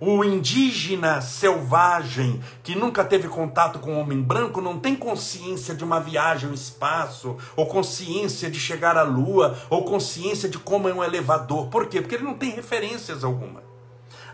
[0.00, 5.84] O indígena selvagem que nunca teve contato com o homem branco não tem consciência de
[5.84, 10.92] uma viagem ao espaço, ou consciência de chegar à lua, ou consciência de como é
[10.92, 11.68] um elevador.
[11.68, 12.00] Por quê?
[12.00, 13.67] Porque ele não tem referências alguma.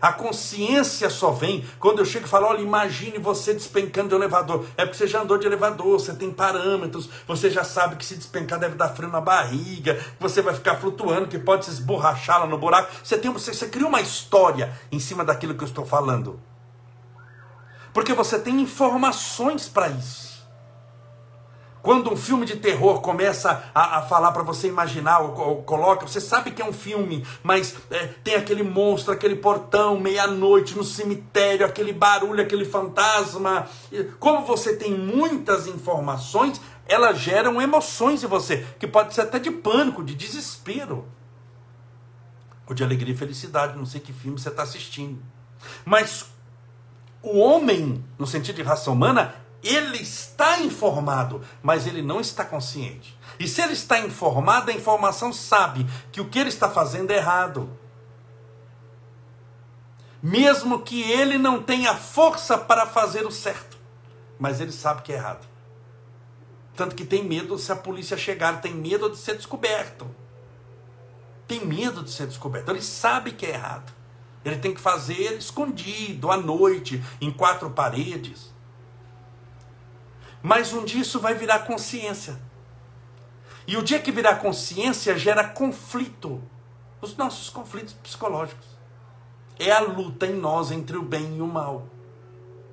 [0.05, 4.17] A consciência só vem quando eu chego e falo: olha, imagine você despencando de um
[4.19, 4.63] elevador.
[4.77, 8.15] É porque você já andou de elevador, você tem parâmetros, você já sabe que se
[8.15, 12.45] despencar deve dar frio na barriga, você vai ficar flutuando, que pode se esborrachar lá
[12.45, 12.91] no buraco.
[13.03, 16.39] Você, tem, você, você cria uma história em cima daquilo que eu estou falando.
[17.91, 20.24] Porque você tem informações para isso.
[21.85, 26.07] Quando um filme de terror começa a, a falar para você imaginar ou, ou, coloca,
[26.07, 30.83] você sabe que é um filme, mas é, tem aquele monstro, aquele portão, meia-noite no
[30.83, 33.67] cemitério, aquele barulho, aquele fantasma.
[34.19, 39.51] Como você tem muitas informações, elas geram emoções em você, que pode ser até de
[39.51, 41.07] pânico, de desespero.
[42.67, 45.21] Ou de alegria e felicidade, não sei que filme você está assistindo.
[45.85, 46.25] Mas
[47.21, 53.17] o homem, no sentido de raça humana, ele está informado, mas ele não está consciente.
[53.39, 57.17] E se ele está informado, a informação sabe que o que ele está fazendo é
[57.17, 57.69] errado.
[60.25, 63.77] mesmo que ele não tenha força para fazer o certo,
[64.39, 65.47] mas ele sabe que é errado.
[66.75, 70.07] Tanto que tem medo se a polícia chegar, tem medo de ser descoberto.
[71.47, 72.71] Tem medo de ser descoberto.
[72.71, 73.93] Ele sabe que é errado.
[74.43, 78.51] Ele tem que fazer escondido, à noite, em quatro paredes.
[80.45, 82.37] Mas um dia isso vai virar consciência.
[83.65, 86.39] E o dia que virar consciência gera conflito.
[87.01, 88.67] Os nossos conflitos psicológicos.
[89.57, 91.87] É a luta em nós entre o bem e o mal.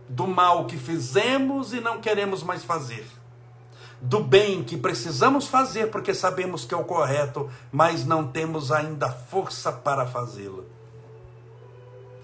[0.07, 3.07] Do mal que fizemos e não queremos mais fazer.
[4.03, 9.11] Do bem que precisamos fazer porque sabemos que é o correto, mas não temos ainda
[9.11, 10.67] força para fazê-lo.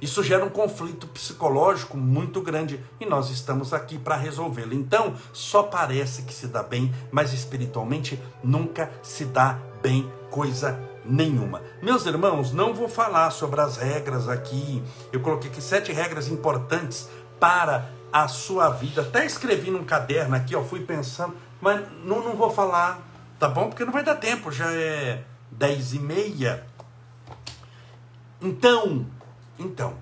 [0.01, 4.75] Isso gera um conflito psicológico muito grande e nós estamos aqui para resolvê-lo.
[4.75, 11.63] Então, só parece que se dá bem, mas espiritualmente nunca se dá bem coisa nenhuma.
[11.83, 14.83] Meus irmãos, não vou falar sobre as regras aqui.
[15.13, 17.09] Eu coloquei aqui sete regras importantes
[17.41, 19.03] para a sua vida.
[19.03, 23.01] Até escrevi num caderno aqui, ó, fui pensando, mas não, não vou falar,
[23.39, 23.69] tá bom?
[23.69, 26.65] Porque não vai dar tempo, já é dez e meia.
[28.41, 29.07] Então,
[29.59, 29.97] então,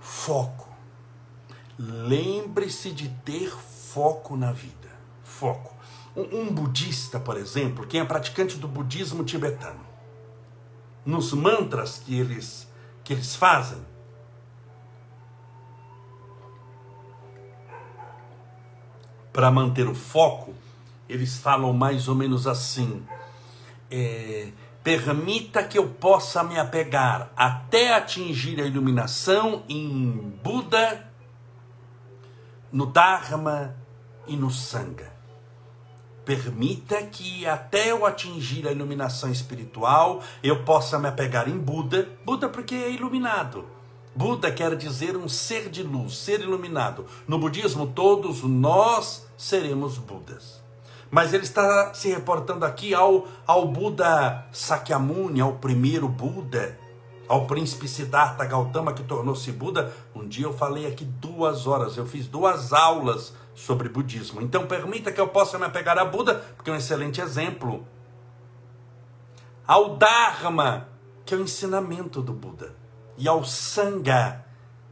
[0.00, 0.68] foco.
[1.78, 4.90] Lembre-se de ter foco na vida.
[5.22, 5.74] Foco.
[6.14, 9.86] Um, um budista, por exemplo, quem é praticante do budismo tibetano,
[11.06, 12.68] nos mantras que eles,
[13.04, 13.80] que eles fazem,
[19.32, 20.54] para manter o foco,
[21.08, 23.06] eles falam mais ou menos assim:
[23.90, 31.06] é, permita que eu possa me apegar até atingir a iluminação em Buda,
[32.72, 33.76] no Dharma
[34.26, 35.12] e no Sangha.
[36.24, 42.48] Permita que até eu atingir a iluminação espiritual, eu possa me apegar em Buda, Buda
[42.48, 43.66] porque é iluminado.
[44.14, 47.06] Buda quer dizer um ser de luz, ser iluminado.
[47.26, 50.59] No budismo, todos nós seremos Budas.
[51.10, 56.78] Mas ele está se reportando aqui ao, ao Buda Sakyamuni, ao primeiro Buda,
[57.26, 59.92] ao príncipe Siddhartha Gautama que tornou-se Buda.
[60.14, 64.40] Um dia eu falei aqui duas horas, eu fiz duas aulas sobre budismo.
[64.40, 67.84] Então permita que eu possa me apegar a Buda, porque é um excelente exemplo.
[69.66, 70.88] Ao Dharma,
[71.24, 72.74] que é o ensinamento do Buda.
[73.18, 74.44] E ao Sangha,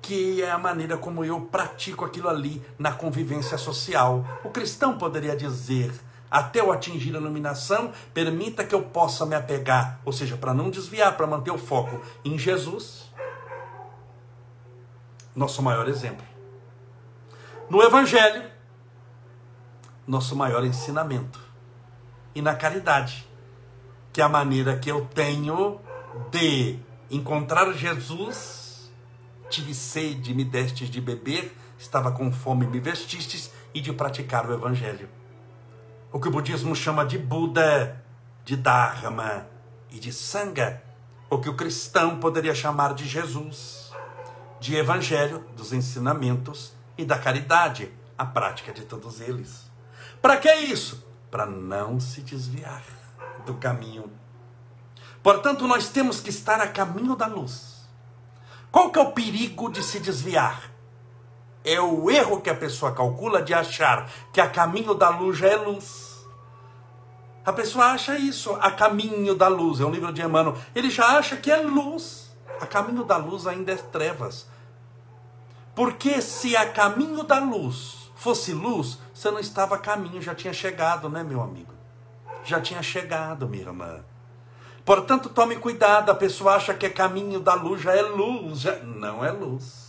[0.03, 4.25] que é a maneira como eu pratico aquilo ali na convivência social.
[4.45, 5.93] O cristão poderia dizer:
[6.31, 10.71] até eu atingir a iluminação, permita que eu possa me apegar, ou seja, para não
[10.71, 13.11] desviar, para manter o foco em Jesus,
[15.35, 16.27] nosso maior exemplo.
[17.71, 18.51] No Evangelho,
[20.07, 21.41] nosso maior ensinamento.
[22.35, 23.27] E na caridade,
[24.13, 25.81] que é a maneira que eu tenho
[26.31, 26.79] de
[27.11, 28.91] encontrar Jesus.
[29.51, 34.53] Tive sede, me destes de beber, estava com fome, me vestistes, e de praticar o
[34.53, 35.09] Evangelho
[36.11, 38.03] o que o budismo chama de Buda,
[38.45, 39.47] de Dharma
[39.91, 40.83] e de Sangha,
[41.29, 43.93] o que o cristão poderia chamar de Jesus,
[44.59, 49.71] de Evangelho, dos ensinamentos e da caridade, a prática de todos eles.
[50.21, 51.07] Para que isso?
[51.31, 52.83] Para não se desviar
[53.45, 54.11] do caminho.
[55.23, 57.87] Portanto, nós temos que estar a caminho da luz.
[58.73, 60.71] Qual que é o perigo de se desviar?
[61.69, 65.49] É o erro que a pessoa calcula de achar que a caminho da luz já
[65.49, 66.27] é luz.
[67.45, 70.57] A pessoa acha isso, a caminho da luz, é um livro de Emmanuel.
[70.75, 72.35] Ele já acha que é luz.
[72.59, 74.47] A caminho da luz ainda é trevas.
[75.75, 80.55] Porque se a caminho da luz fosse luz, você não estava a caminho, já tinha
[80.55, 81.75] chegado, né, meu amigo?
[82.45, 84.03] Já tinha chegado, minha irmã.
[84.87, 88.77] Portanto, tome cuidado, a pessoa acha que é caminho da luz, já é luz, já...
[88.77, 89.88] não é luz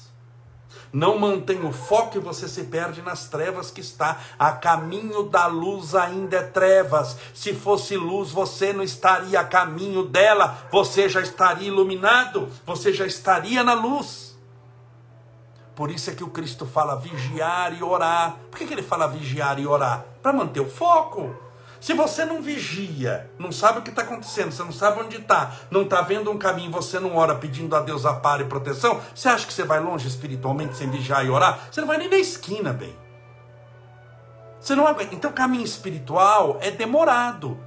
[0.92, 4.18] não mantém o foco e você se perde nas trevas que está.
[4.38, 7.16] A caminho da luz ainda é trevas.
[7.34, 13.06] Se fosse luz, você não estaria a caminho dela, você já estaria iluminado, você já
[13.06, 14.38] estaria na luz.
[15.76, 18.36] Por isso é que o Cristo fala vigiar e orar.
[18.52, 20.04] Por que, que ele fala vigiar e orar?
[20.22, 21.49] Para manter o foco.
[21.80, 25.56] Se você não vigia, não sabe o que está acontecendo, você não sabe onde está,
[25.72, 29.00] não está vendo um caminho, você não ora pedindo a Deus a par e proteção,
[29.16, 31.68] você acha que você vai longe espiritualmente sem vigiar e orar?
[31.72, 32.96] Você não vai nem na esquina, bem.
[34.60, 34.90] Você não.
[35.12, 37.58] Então, caminho espiritual é demorado.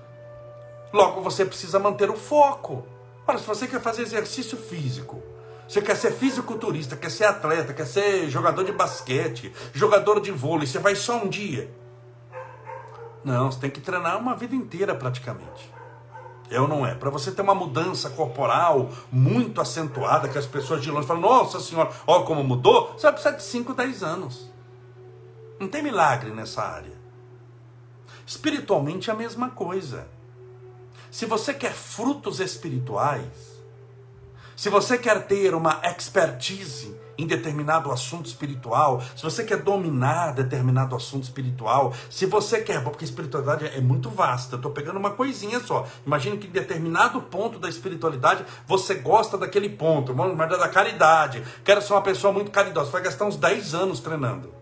[0.93, 2.87] Logo, você precisa manter o foco.
[3.27, 5.23] Ora, se você quer fazer exercício físico,
[5.67, 10.67] você quer ser fisiculturista, quer ser atleta, quer ser jogador de basquete, jogador de vôlei,
[10.67, 11.71] você vai só um dia.
[13.25, 15.73] Não, você tem que treinar uma vida inteira praticamente.
[16.51, 16.95] É ou não é?
[16.95, 21.61] Para você ter uma mudança corporal muito acentuada, que as pessoas de longe falam, nossa
[21.61, 24.51] senhora, olha como mudou, você vai precisar de 5, 10 anos.
[25.59, 27.01] Não tem milagre nessa área.
[28.27, 30.07] Espiritualmente é a mesma coisa.
[31.11, 33.61] Se você quer frutos espirituais,
[34.57, 40.95] se você quer ter uma expertise em determinado assunto espiritual, se você quer dominar determinado
[40.97, 45.11] assunto espiritual, se você quer, porque a espiritualidade é muito vasta, eu estou pegando uma
[45.11, 45.87] coisinha só.
[46.07, 51.43] Imagine que em determinado ponto da espiritualidade você gosta daquele ponto, mas da caridade.
[51.65, 54.53] Quero ser uma pessoa muito caridosa, você vai gastar uns 10 anos treinando.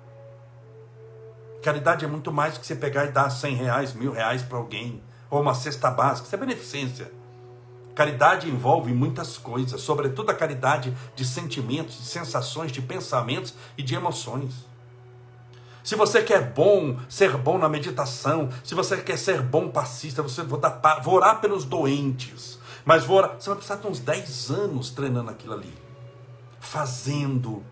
[1.62, 4.57] Caridade é muito mais do que você pegar e dar 100 reais, mil reais para
[4.57, 7.19] alguém, ou uma cesta básica, isso é beneficência.
[7.95, 13.95] Caridade envolve muitas coisas, sobretudo a caridade de sentimentos, de sensações, de pensamentos e de
[13.95, 14.70] emoções.
[15.82, 20.43] Se você quer bom, ser bom na meditação, se você quer ser bom passista, você
[20.43, 24.51] vou, dar, vou orar pelos doentes, mas vou orar, você vai precisar de uns 10
[24.51, 25.72] anos treinando aquilo ali,
[26.61, 27.64] fazendo,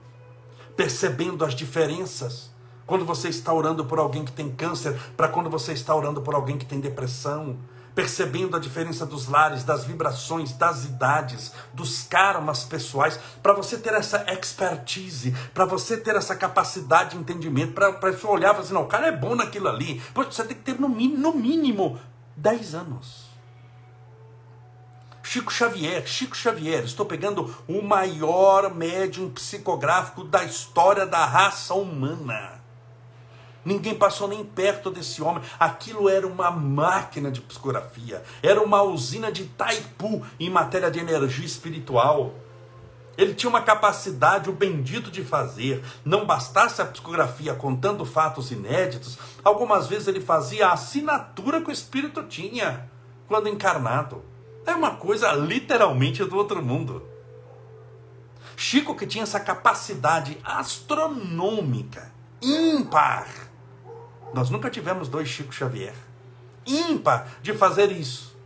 [0.76, 2.50] percebendo as diferenças.
[2.86, 6.34] Quando você está orando por alguém que tem câncer, para quando você está orando por
[6.34, 7.58] alguém que tem depressão,
[7.98, 13.92] percebendo a diferença dos lares, das vibrações, das idades, dos karmas pessoais, para você ter
[13.92, 18.74] essa expertise, para você ter essa capacidade de entendimento, para pessoa olhar e falar assim,
[18.74, 20.00] não, o cara é bom naquilo ali.
[20.14, 21.98] Você tem que ter no mínimo, no mínimo
[22.36, 23.30] 10 anos.
[25.20, 32.62] Chico Xavier, Chico Xavier, estou pegando o maior médium psicográfico da história da raça humana.
[33.64, 35.42] Ninguém passou nem perto desse homem.
[35.58, 38.22] Aquilo era uma máquina de psicografia.
[38.42, 42.34] Era uma usina de Taipu em matéria de energia espiritual.
[43.16, 45.84] Ele tinha uma capacidade, o bendito, de fazer.
[46.04, 51.72] Não bastasse a psicografia contando fatos inéditos, algumas vezes ele fazia a assinatura que o
[51.72, 52.88] espírito tinha
[53.26, 54.22] quando encarnado.
[54.64, 57.02] É uma coisa literalmente do outro mundo.
[58.56, 63.47] Chico que tinha essa capacidade astronômica, ímpar
[64.34, 65.94] nós nunca tivemos dois Chico Xavier.
[66.66, 68.36] Ímpar de fazer isso.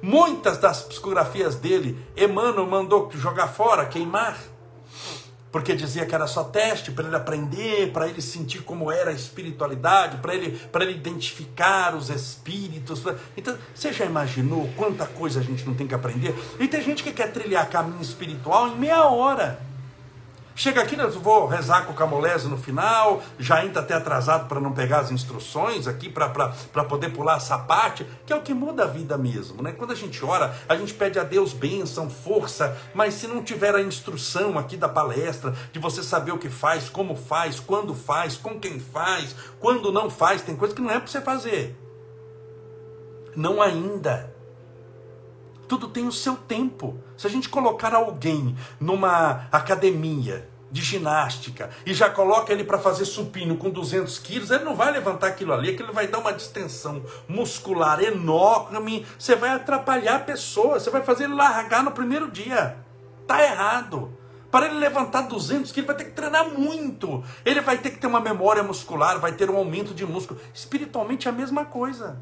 [0.00, 4.36] Muitas das psicografias dele, Emmanuel mandou jogar fora, queimar,
[5.52, 9.14] porque dizia que era só teste para ele aprender, para ele sentir como era a
[9.14, 13.02] espiritualidade, para ele, ele identificar os espíritos.
[13.36, 16.34] Então, você já imaginou quanta coisa a gente não tem que aprender?
[16.58, 19.60] E tem gente que quer trilhar caminho espiritual em meia hora.
[20.54, 24.60] Chega aqui, eu vou rezar com o Camolese no final, já ainda até atrasado para
[24.60, 28.84] não pegar as instruções aqui, para poder pular essa parte, que é o que muda
[28.84, 29.62] a vida mesmo.
[29.62, 29.72] Né?
[29.72, 33.74] Quando a gente ora, a gente pede a Deus bênção, força, mas se não tiver
[33.74, 38.36] a instrução aqui da palestra, de você saber o que faz, como faz, quando faz,
[38.36, 41.74] com quem faz, quando não faz, tem coisa que não é para você fazer.
[43.34, 44.31] Não ainda.
[45.72, 46.98] Tudo tem o seu tempo.
[47.16, 53.06] Se a gente colocar alguém numa academia de ginástica e já coloca ele para fazer
[53.06, 57.02] supino com 200 quilos, ele não vai levantar aquilo ali, aquilo vai dar uma distensão
[57.26, 59.06] muscular enorme.
[59.18, 62.76] Você vai atrapalhar a pessoa, você vai fazer ele largar no primeiro dia.
[63.26, 64.14] Tá errado.
[64.50, 67.24] Para ele levantar 200 quilos, vai ter que treinar muito.
[67.46, 70.38] Ele vai ter que ter uma memória muscular, vai ter um aumento de músculo.
[70.52, 72.20] Espiritualmente é a mesma coisa.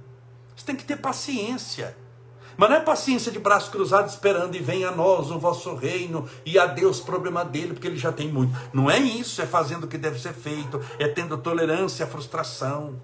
[0.54, 1.96] Você tem que ter paciência.
[2.60, 6.28] Mas não é paciência de braço cruzado esperando e venha a nós o vosso reino
[6.44, 8.54] e a Deus problema dele, porque ele já tem muito.
[8.70, 13.00] Não é isso, é fazendo o que deve ser feito, é tendo tolerância à frustração.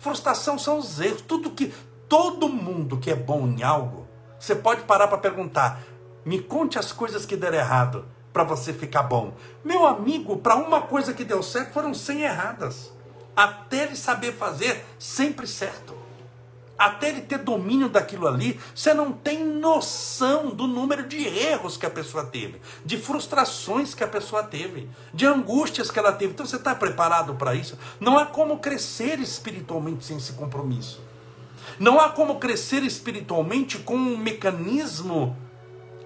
[0.00, 1.72] Frustração são os erros, tudo que
[2.08, 4.08] todo mundo que é bom em algo,
[4.40, 5.80] você pode parar para perguntar:
[6.24, 9.34] me conte as coisas que deram errado para você ficar bom.
[9.62, 12.92] Meu amigo, para uma coisa que deu certo foram 100 erradas.
[13.36, 15.97] Até ele saber fazer sempre certo
[16.78, 21.84] até ele ter domínio daquilo ali, você não tem noção do número de erros que
[21.84, 26.32] a pessoa teve, de frustrações que a pessoa teve, de angústias que ela teve.
[26.32, 27.76] Então você está preparado para isso?
[27.98, 31.02] Não há como crescer espiritualmente sem esse compromisso.
[31.80, 35.36] Não há como crescer espiritualmente com um mecanismo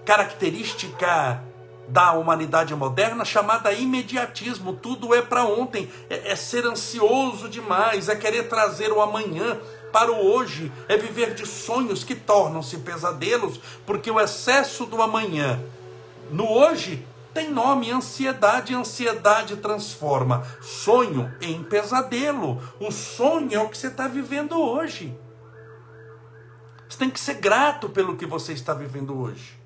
[0.03, 1.41] característica
[1.87, 4.73] da humanidade moderna chamada imediatismo.
[4.73, 9.59] Tudo é para ontem, é, é, ser ansioso demais, é querer trazer o amanhã
[9.93, 15.63] para o hoje, é viver de sonhos que tornam-se pesadelos, porque o excesso do amanhã
[16.31, 22.61] no hoje tem nome ansiedade, ansiedade transforma sonho em pesadelo.
[22.79, 25.15] O sonho é o que você está vivendo hoje.
[26.89, 29.62] Você tem que ser grato pelo que você está vivendo hoje.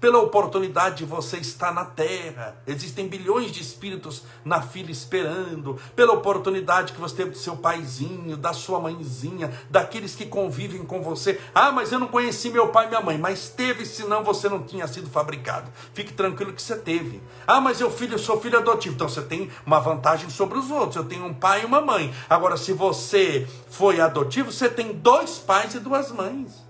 [0.00, 2.56] Pela oportunidade de você estar na terra.
[2.66, 8.36] Existem bilhões de espíritos na fila esperando, pela oportunidade que você teve do seu paizinho,
[8.36, 11.40] da sua mãezinha, daqueles que convivem com você.
[11.54, 14.62] Ah, mas eu não conheci meu pai e minha mãe, mas teve, senão você não
[14.62, 15.70] tinha sido fabricado.
[15.94, 17.22] Fique tranquilo que você teve.
[17.46, 20.70] Ah, mas eu filho, eu sou filho adotivo, então você tem uma vantagem sobre os
[20.70, 20.96] outros.
[20.96, 22.12] Eu tenho um pai e uma mãe.
[22.28, 26.65] Agora, se você foi adotivo, você tem dois pais e duas mães.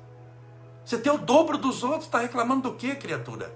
[0.86, 3.52] Você tem o dobro dos outros, está reclamando do que, criatura?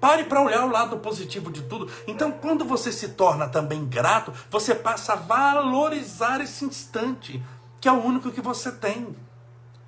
[0.00, 1.90] Pare para olhar o lado positivo de tudo.
[2.06, 7.42] Então, quando você se torna também grato, você passa a valorizar esse instante,
[7.80, 9.16] que é o único que você tem.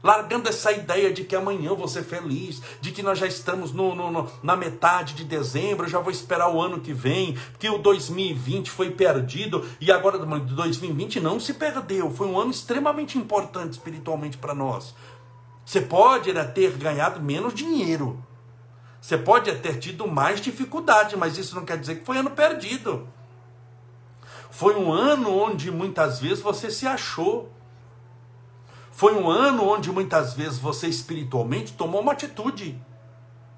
[0.02, 3.94] Largando essa ideia de que amanhã vou ser feliz, de que nós já estamos no,
[3.94, 7.78] no, no, na metade de dezembro, já vou esperar o ano que vem, que o
[7.78, 12.10] 2020 foi perdido e agora 2020 não se perdeu.
[12.10, 14.92] Foi um ano extremamente importante espiritualmente para nós.
[15.64, 18.24] Você pode ter ganhado menos dinheiro.
[19.00, 23.08] Você pode ter tido mais dificuldade, mas isso não quer dizer que foi ano perdido.
[24.50, 27.50] Foi um ano onde muitas vezes você se achou.
[28.92, 32.80] Foi um ano onde muitas vezes você espiritualmente tomou uma atitude.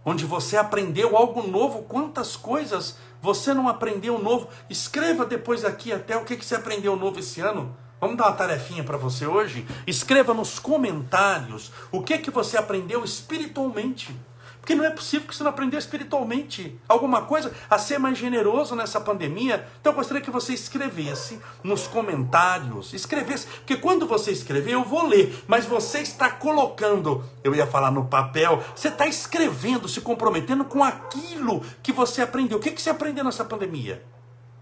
[0.04, 1.82] Onde você aprendeu algo novo.
[1.82, 4.48] Quantas coisas você não aprendeu novo?
[4.70, 7.76] Escreva depois aqui até o que, que você aprendeu novo esse ano.
[8.00, 9.66] Vamos dar uma tarefinha para você hoje?
[9.86, 14.14] Escreva nos comentários o que que você aprendeu espiritualmente.
[14.60, 18.74] Porque não é possível que você não aprendeu espiritualmente alguma coisa a ser mais generoso
[18.74, 19.68] nessa pandemia.
[19.78, 25.06] Então eu gostaria que você escrevesse nos comentários, escrevesse, porque quando você escrever eu vou
[25.06, 30.64] ler, mas você está colocando, eu ia falar no papel, você está escrevendo, se comprometendo
[30.64, 32.56] com aquilo que você aprendeu.
[32.56, 34.02] O que, que você aprendeu nessa pandemia?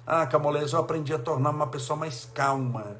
[0.05, 2.97] Ah, Camolés, eu aprendi a tornar uma pessoa mais calma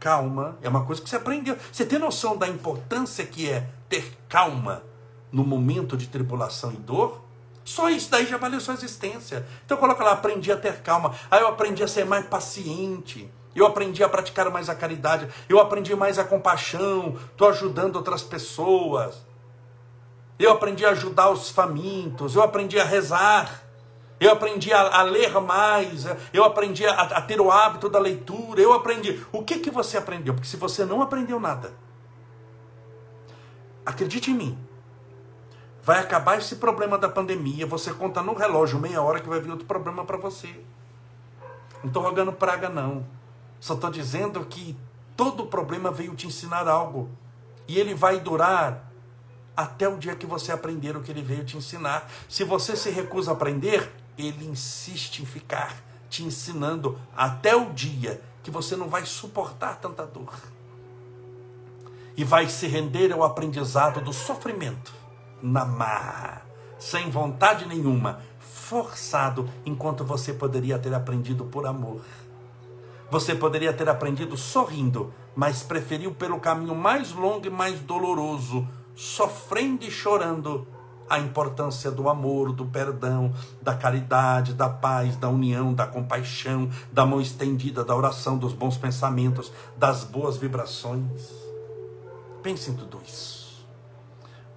[0.00, 1.56] calma é uma coisa que você aprendeu.
[1.70, 4.82] Você tem noção da importância que é ter calma
[5.30, 7.22] no momento de tribulação e dor?
[7.62, 9.46] Só isso daí já valeu sua existência.
[9.64, 11.14] Então coloca lá, aprendi a ter calma.
[11.30, 13.30] Aí eu aprendi a ser mais paciente.
[13.54, 15.28] Eu aprendi a praticar mais a caridade.
[15.48, 17.16] Eu aprendi mais a compaixão.
[17.30, 19.24] Estou ajudando outras pessoas.
[20.38, 22.34] Eu aprendi a ajudar os famintos.
[22.34, 23.69] Eu aprendi a rezar
[24.20, 28.60] eu aprendi a, a ler mais, eu aprendi a, a, ter o hábito da leitura,
[28.60, 29.24] eu aprendi.
[29.32, 30.34] O que, que você aprendeu?
[30.34, 31.72] Porque se você não aprendeu nada,
[33.84, 34.58] acredite em mim,
[35.82, 39.50] vai acabar esse problema da pandemia, você conta no relógio meia hora que vai vir
[39.50, 40.48] outro problema para você.
[41.82, 43.06] Não estou rogando praga, não.
[43.58, 44.76] Só estou dizendo que
[45.16, 47.08] todo problema veio te ensinar algo.
[47.66, 48.90] E ele vai durar
[49.56, 52.06] até o dia que você aprender o que ele veio te ensinar.
[52.28, 53.90] Se você se recusa a aprender,
[54.26, 60.04] ele insiste em ficar te ensinando até o dia que você não vai suportar tanta
[60.04, 60.34] dor.
[62.16, 64.92] E vai se render ao aprendizado do sofrimento
[65.40, 66.42] na marra,
[66.78, 72.02] sem vontade nenhuma, forçado, enquanto você poderia ter aprendido por amor.
[73.10, 79.84] Você poderia ter aprendido sorrindo, mas preferiu pelo caminho mais longo e mais doloroso, sofrendo
[79.84, 80.66] e chorando,
[81.10, 87.04] a importância do amor, do perdão, da caridade, da paz, da união, da compaixão, da
[87.04, 91.28] mão estendida, da oração, dos bons pensamentos, das boas vibrações.
[92.44, 93.66] Pense em tudo isso.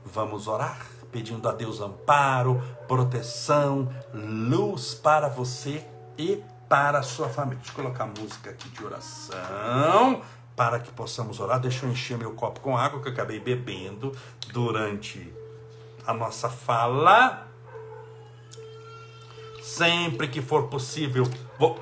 [0.05, 5.85] Vamos orar pedindo a Deus amparo, proteção, luz para você
[6.17, 7.57] e para a sua família.
[7.57, 10.21] Deixa eu colocar a música aqui de oração
[10.55, 11.59] para que possamos orar.
[11.59, 14.11] Deixa eu encher meu copo com água que eu acabei bebendo
[14.51, 15.33] durante
[16.05, 17.47] a nossa fala.
[19.61, 21.25] Sempre que for possível.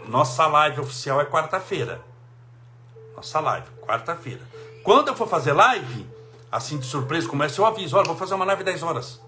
[0.08, 2.02] Nossa live oficial é quarta-feira.
[3.16, 4.42] Nossa live, quarta-feira.
[4.84, 6.08] Quando eu for fazer live,
[6.52, 9.22] assim de surpresa, começa, eu aviso: olha, vou fazer uma live 10 horas.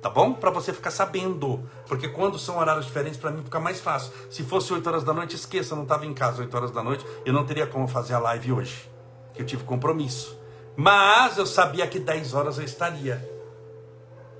[0.00, 0.32] Tá bom?
[0.32, 1.68] Para você ficar sabendo.
[1.88, 4.12] Porque quando são horários diferentes, para mim fica mais fácil.
[4.30, 6.82] Se fosse 8 horas da noite, esqueça, eu não estava em casa 8 horas da
[6.82, 8.88] noite, eu não teria como fazer a live hoje.
[9.34, 10.38] Que eu tive compromisso.
[10.76, 13.35] Mas eu sabia que 10 horas eu estaria.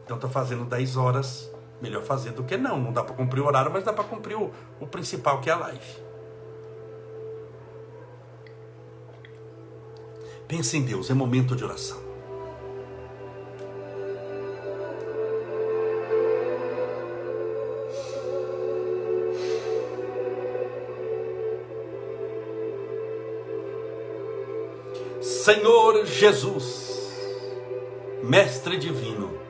[0.06, 1.52] Então estou fazendo 10 horas,
[1.82, 2.80] melhor fazer do que não.
[2.80, 5.52] Não dá para cumprir o horário, mas dá para cumprir o, o principal que é
[5.52, 6.06] a live.
[10.46, 12.06] Pense em Deus, é momento de oração.
[25.20, 27.08] Senhor Jesus,
[28.22, 29.45] Mestre Divino,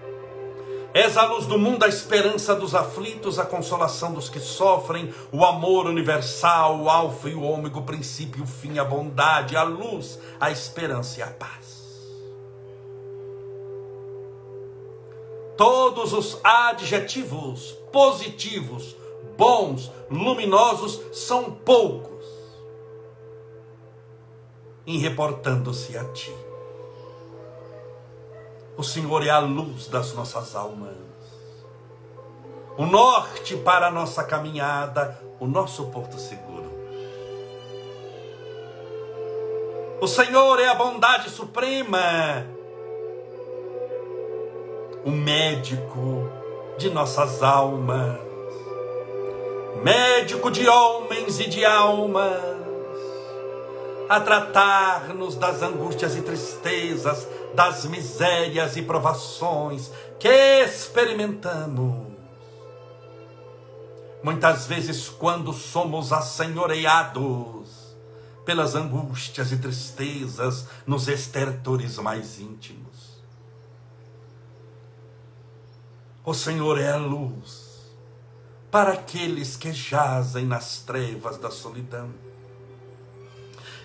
[1.16, 5.86] A luz do mundo, a esperança dos aflitos, a consolação dos que sofrem, o amor
[5.86, 10.18] universal, o alfa e o ômega, o princípio e o fim, a bondade, a luz,
[10.38, 11.76] a esperança e a paz.
[15.56, 18.94] todos os adjetivos positivos,
[19.36, 22.26] bons, luminosos são poucos
[24.86, 26.32] em reportando-se a ti.
[28.76, 30.94] O Senhor é a luz das nossas almas,
[32.76, 36.56] o norte para a nossa caminhada, o nosso porto seguro.
[40.00, 42.46] O Senhor é a bondade suprema,
[45.04, 46.30] o médico
[46.76, 48.18] de nossas almas,
[49.82, 52.56] médico de homens e de almas,
[54.08, 62.05] a tratar-nos das angústias e tristezas, das misérias e provações que experimentamos.
[64.26, 67.94] Muitas vezes, quando somos assenhoreados
[68.44, 73.22] pelas angústias e tristezas nos estertores mais íntimos.
[76.24, 77.94] O Senhor é a luz
[78.68, 82.12] para aqueles que jazem nas trevas da solidão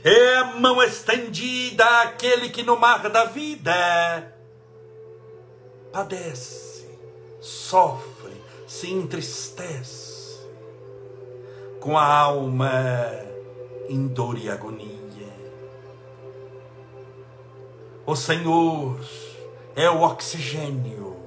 [0.04, 4.36] é a mão estendida àquele que no mar da vida
[5.94, 6.90] padece,
[7.40, 8.34] sofre,
[8.66, 10.11] se entristece,
[11.82, 12.72] com a alma
[13.90, 14.90] em dor e agonia.
[18.06, 18.98] O Senhor
[19.76, 21.18] é o oxigênio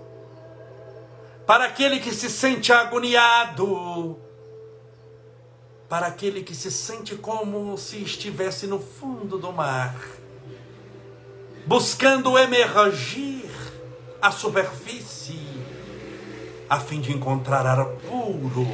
[1.46, 4.18] para aquele que se sente agoniado
[5.88, 9.94] para aquele que se sente como se estivesse no fundo do mar,
[11.66, 13.48] buscando emergir
[14.20, 15.38] à superfície,
[16.68, 18.66] a fim de encontrar ar puro,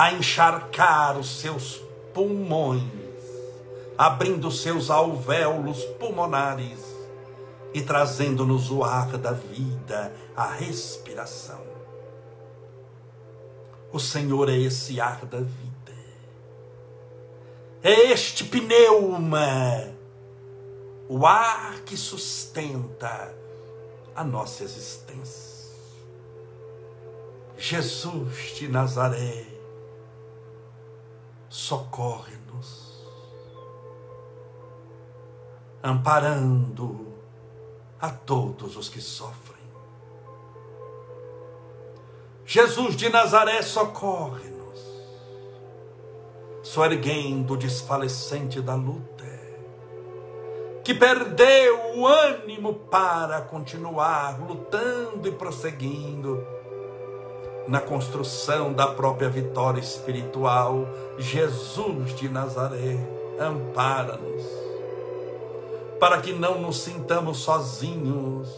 [0.00, 1.82] a encharcar os seus
[2.14, 2.82] pulmões,
[3.98, 6.80] abrindo seus alvéolos pulmonares
[7.74, 11.60] e trazendo-nos o ar da vida, a respiração.
[13.92, 15.70] O Senhor é esse ar da vida
[17.82, 19.90] é este pneuma,
[21.08, 23.34] o ar que sustenta
[24.14, 25.50] a nossa existência.
[27.56, 29.46] Jesus de Nazaré,
[31.50, 33.04] socorre-nos,
[35.82, 37.08] amparando
[38.00, 39.60] a todos os que sofrem.
[42.46, 44.60] Jesus de Nazaré, socorre-nos
[46.62, 49.24] soerguendo o desfalecente da luta,
[50.84, 56.46] que perdeu o ânimo para continuar lutando e prosseguindo
[57.68, 60.86] na construção da própria vitória espiritual.
[61.18, 62.98] Jesus de Nazaré,
[63.38, 64.44] ampara-nos,
[65.98, 68.48] para que não nos sintamos sozinhos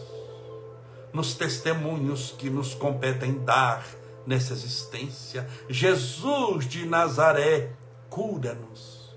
[1.12, 3.84] nos testemunhos que nos competem dar
[4.26, 5.48] nessa existência.
[5.68, 7.72] Jesus de Nazaré,
[8.08, 9.14] cura-nos.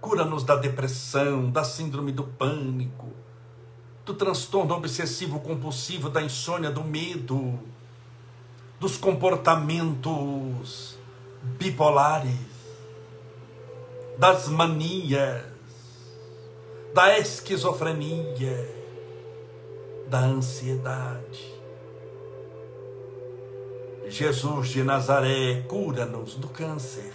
[0.00, 3.08] Cura-nos da depressão, da síndrome do pânico,
[4.04, 7.58] do transtorno obsessivo compulsivo, da insônia, do medo,
[8.82, 10.98] dos comportamentos
[11.40, 12.34] bipolares,
[14.18, 15.44] das manias,
[16.92, 18.68] da esquizofrenia,
[20.08, 21.54] da ansiedade.
[24.08, 27.12] Jesus de Nazaré, cura-nos do câncer,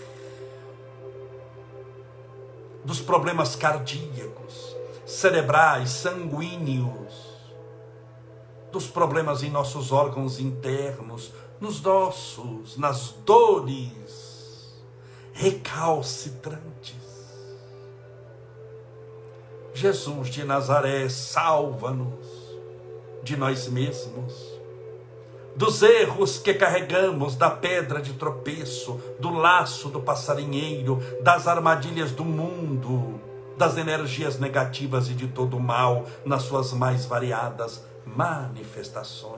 [2.86, 4.74] dos problemas cardíacos,
[5.06, 7.14] cerebrais, sanguíneos,
[8.72, 14.76] dos problemas em nossos órgãos internos, nos ossos, nas dores
[15.34, 16.96] recalcitrantes.
[19.74, 22.26] Jesus de Nazaré, salva-nos
[23.24, 24.58] de nós mesmos
[25.58, 32.24] dos erros que carregamos, da pedra de tropeço, do laço do passarinheiro, das armadilhas do
[32.24, 33.20] mundo,
[33.58, 39.37] das energias negativas e de todo o mal nas suas mais variadas manifestações.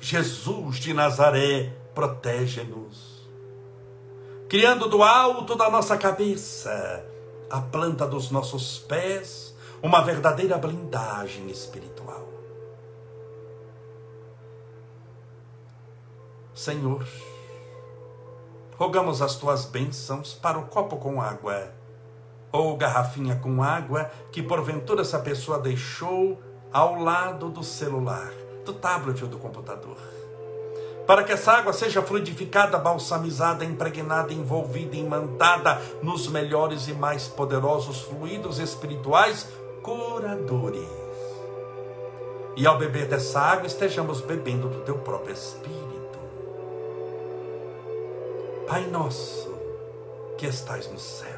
[0.00, 3.28] Jesus de Nazaré, protege-nos,
[4.48, 7.04] criando do alto da nossa cabeça,
[7.50, 12.26] a planta dos nossos pés, uma verdadeira blindagem espiritual.
[16.54, 17.06] Senhor,
[18.76, 21.72] rogamos as tuas bênçãos para o copo com água,
[22.50, 26.40] ou garrafinha com água que porventura essa pessoa deixou
[26.72, 28.32] ao lado do celular,
[28.68, 29.96] do tablet ou do computador.
[31.06, 38.02] Para que essa água seja fluidificada, balsamizada, impregnada, envolvida, imantada nos melhores e mais poderosos
[38.02, 39.48] fluidos espirituais
[39.82, 40.86] curadores
[42.54, 46.18] E ao beber dessa água, estejamos bebendo do teu próprio Espírito.
[48.66, 49.50] Pai nosso,
[50.36, 51.37] que estais nos céus,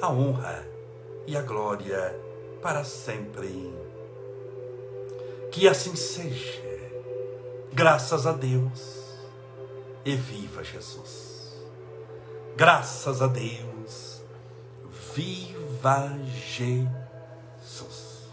[0.00, 0.66] a honra
[1.26, 2.18] e a glória
[2.62, 3.74] para sempre.
[5.50, 6.62] Que assim seja.
[7.72, 9.04] Graças a Deus.
[10.04, 11.56] E viva Jesus.
[12.56, 14.22] Graças a Deus.
[15.14, 18.28] Viva Jesus.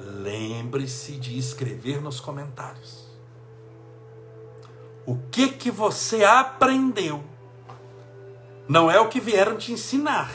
[0.00, 3.08] Lembre-se de escrever nos comentários
[5.08, 7.24] o que que você aprendeu.
[8.68, 10.30] Não é o que vieram te ensinar.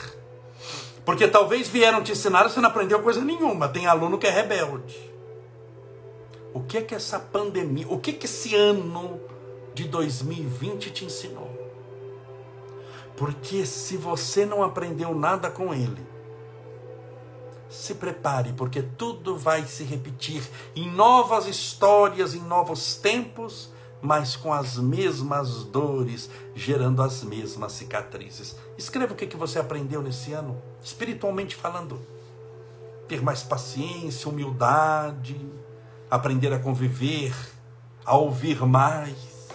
[1.06, 3.68] Porque talvez vieram te ensinar e você não aprendeu coisa nenhuma.
[3.68, 4.98] Tem aluno que é rebelde.
[6.54, 9.20] O que que essa pandemia, o que que esse ano
[9.74, 11.52] de 2020 te ensinou?
[13.16, 16.06] Porque se você não aprendeu nada com ele,
[17.70, 20.44] se prepare, porque tudo vai se repetir
[20.76, 23.73] em novas histórias, em novos tempos
[24.04, 28.58] mas com as mesmas dores, gerando as mesmas cicatrizes.
[28.78, 31.98] Escreva o que você aprendeu nesse ano, espiritualmente falando.
[33.08, 35.40] Ter mais paciência, humildade,
[36.12, 37.34] aprender a conviver,
[38.06, 39.48] a ouvir mais.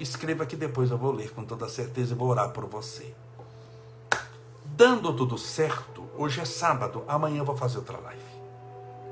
[0.00, 3.14] Escreva que depois eu vou ler com toda certeza e vou orar por você.
[4.64, 8.29] Dando tudo certo, hoje é sábado, amanhã eu vou fazer outra live.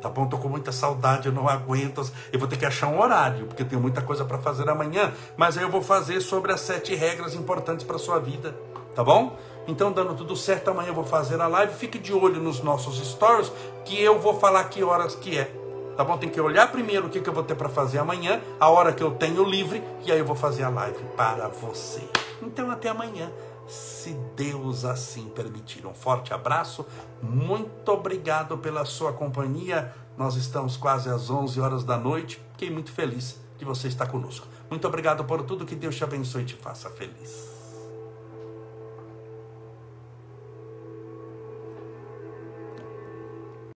[0.01, 0.26] Tá bom?
[0.26, 2.09] Tô com muita saudade, eu não aguento.
[2.32, 5.12] Eu vou ter que achar um horário, porque tenho muita coisa para fazer amanhã.
[5.36, 8.55] Mas aí eu vou fazer sobre as sete regras importantes para sua vida.
[8.94, 9.36] Tá bom?
[9.66, 11.74] Então, dando tudo certo, amanhã eu vou fazer a live.
[11.74, 13.53] Fique de olho nos nossos stories,
[13.84, 15.53] que eu vou falar que horas que é.
[15.96, 16.16] Tá bom?
[16.16, 18.92] Tem que olhar primeiro o que, que eu vou ter para fazer amanhã, a hora
[18.92, 22.03] que eu tenho livre, e aí eu vou fazer a live para você.
[22.40, 23.32] Então, até amanhã
[23.68, 25.86] se Deus assim permitir.
[25.86, 26.86] Um forte abraço,
[27.22, 29.94] muito obrigado pela sua companhia.
[30.16, 32.40] Nós estamos quase às 11 horas da noite.
[32.52, 34.46] Fiquei muito feliz de você estar conosco.
[34.70, 37.57] Muito obrigado por tudo, que Deus te abençoe e te faça feliz.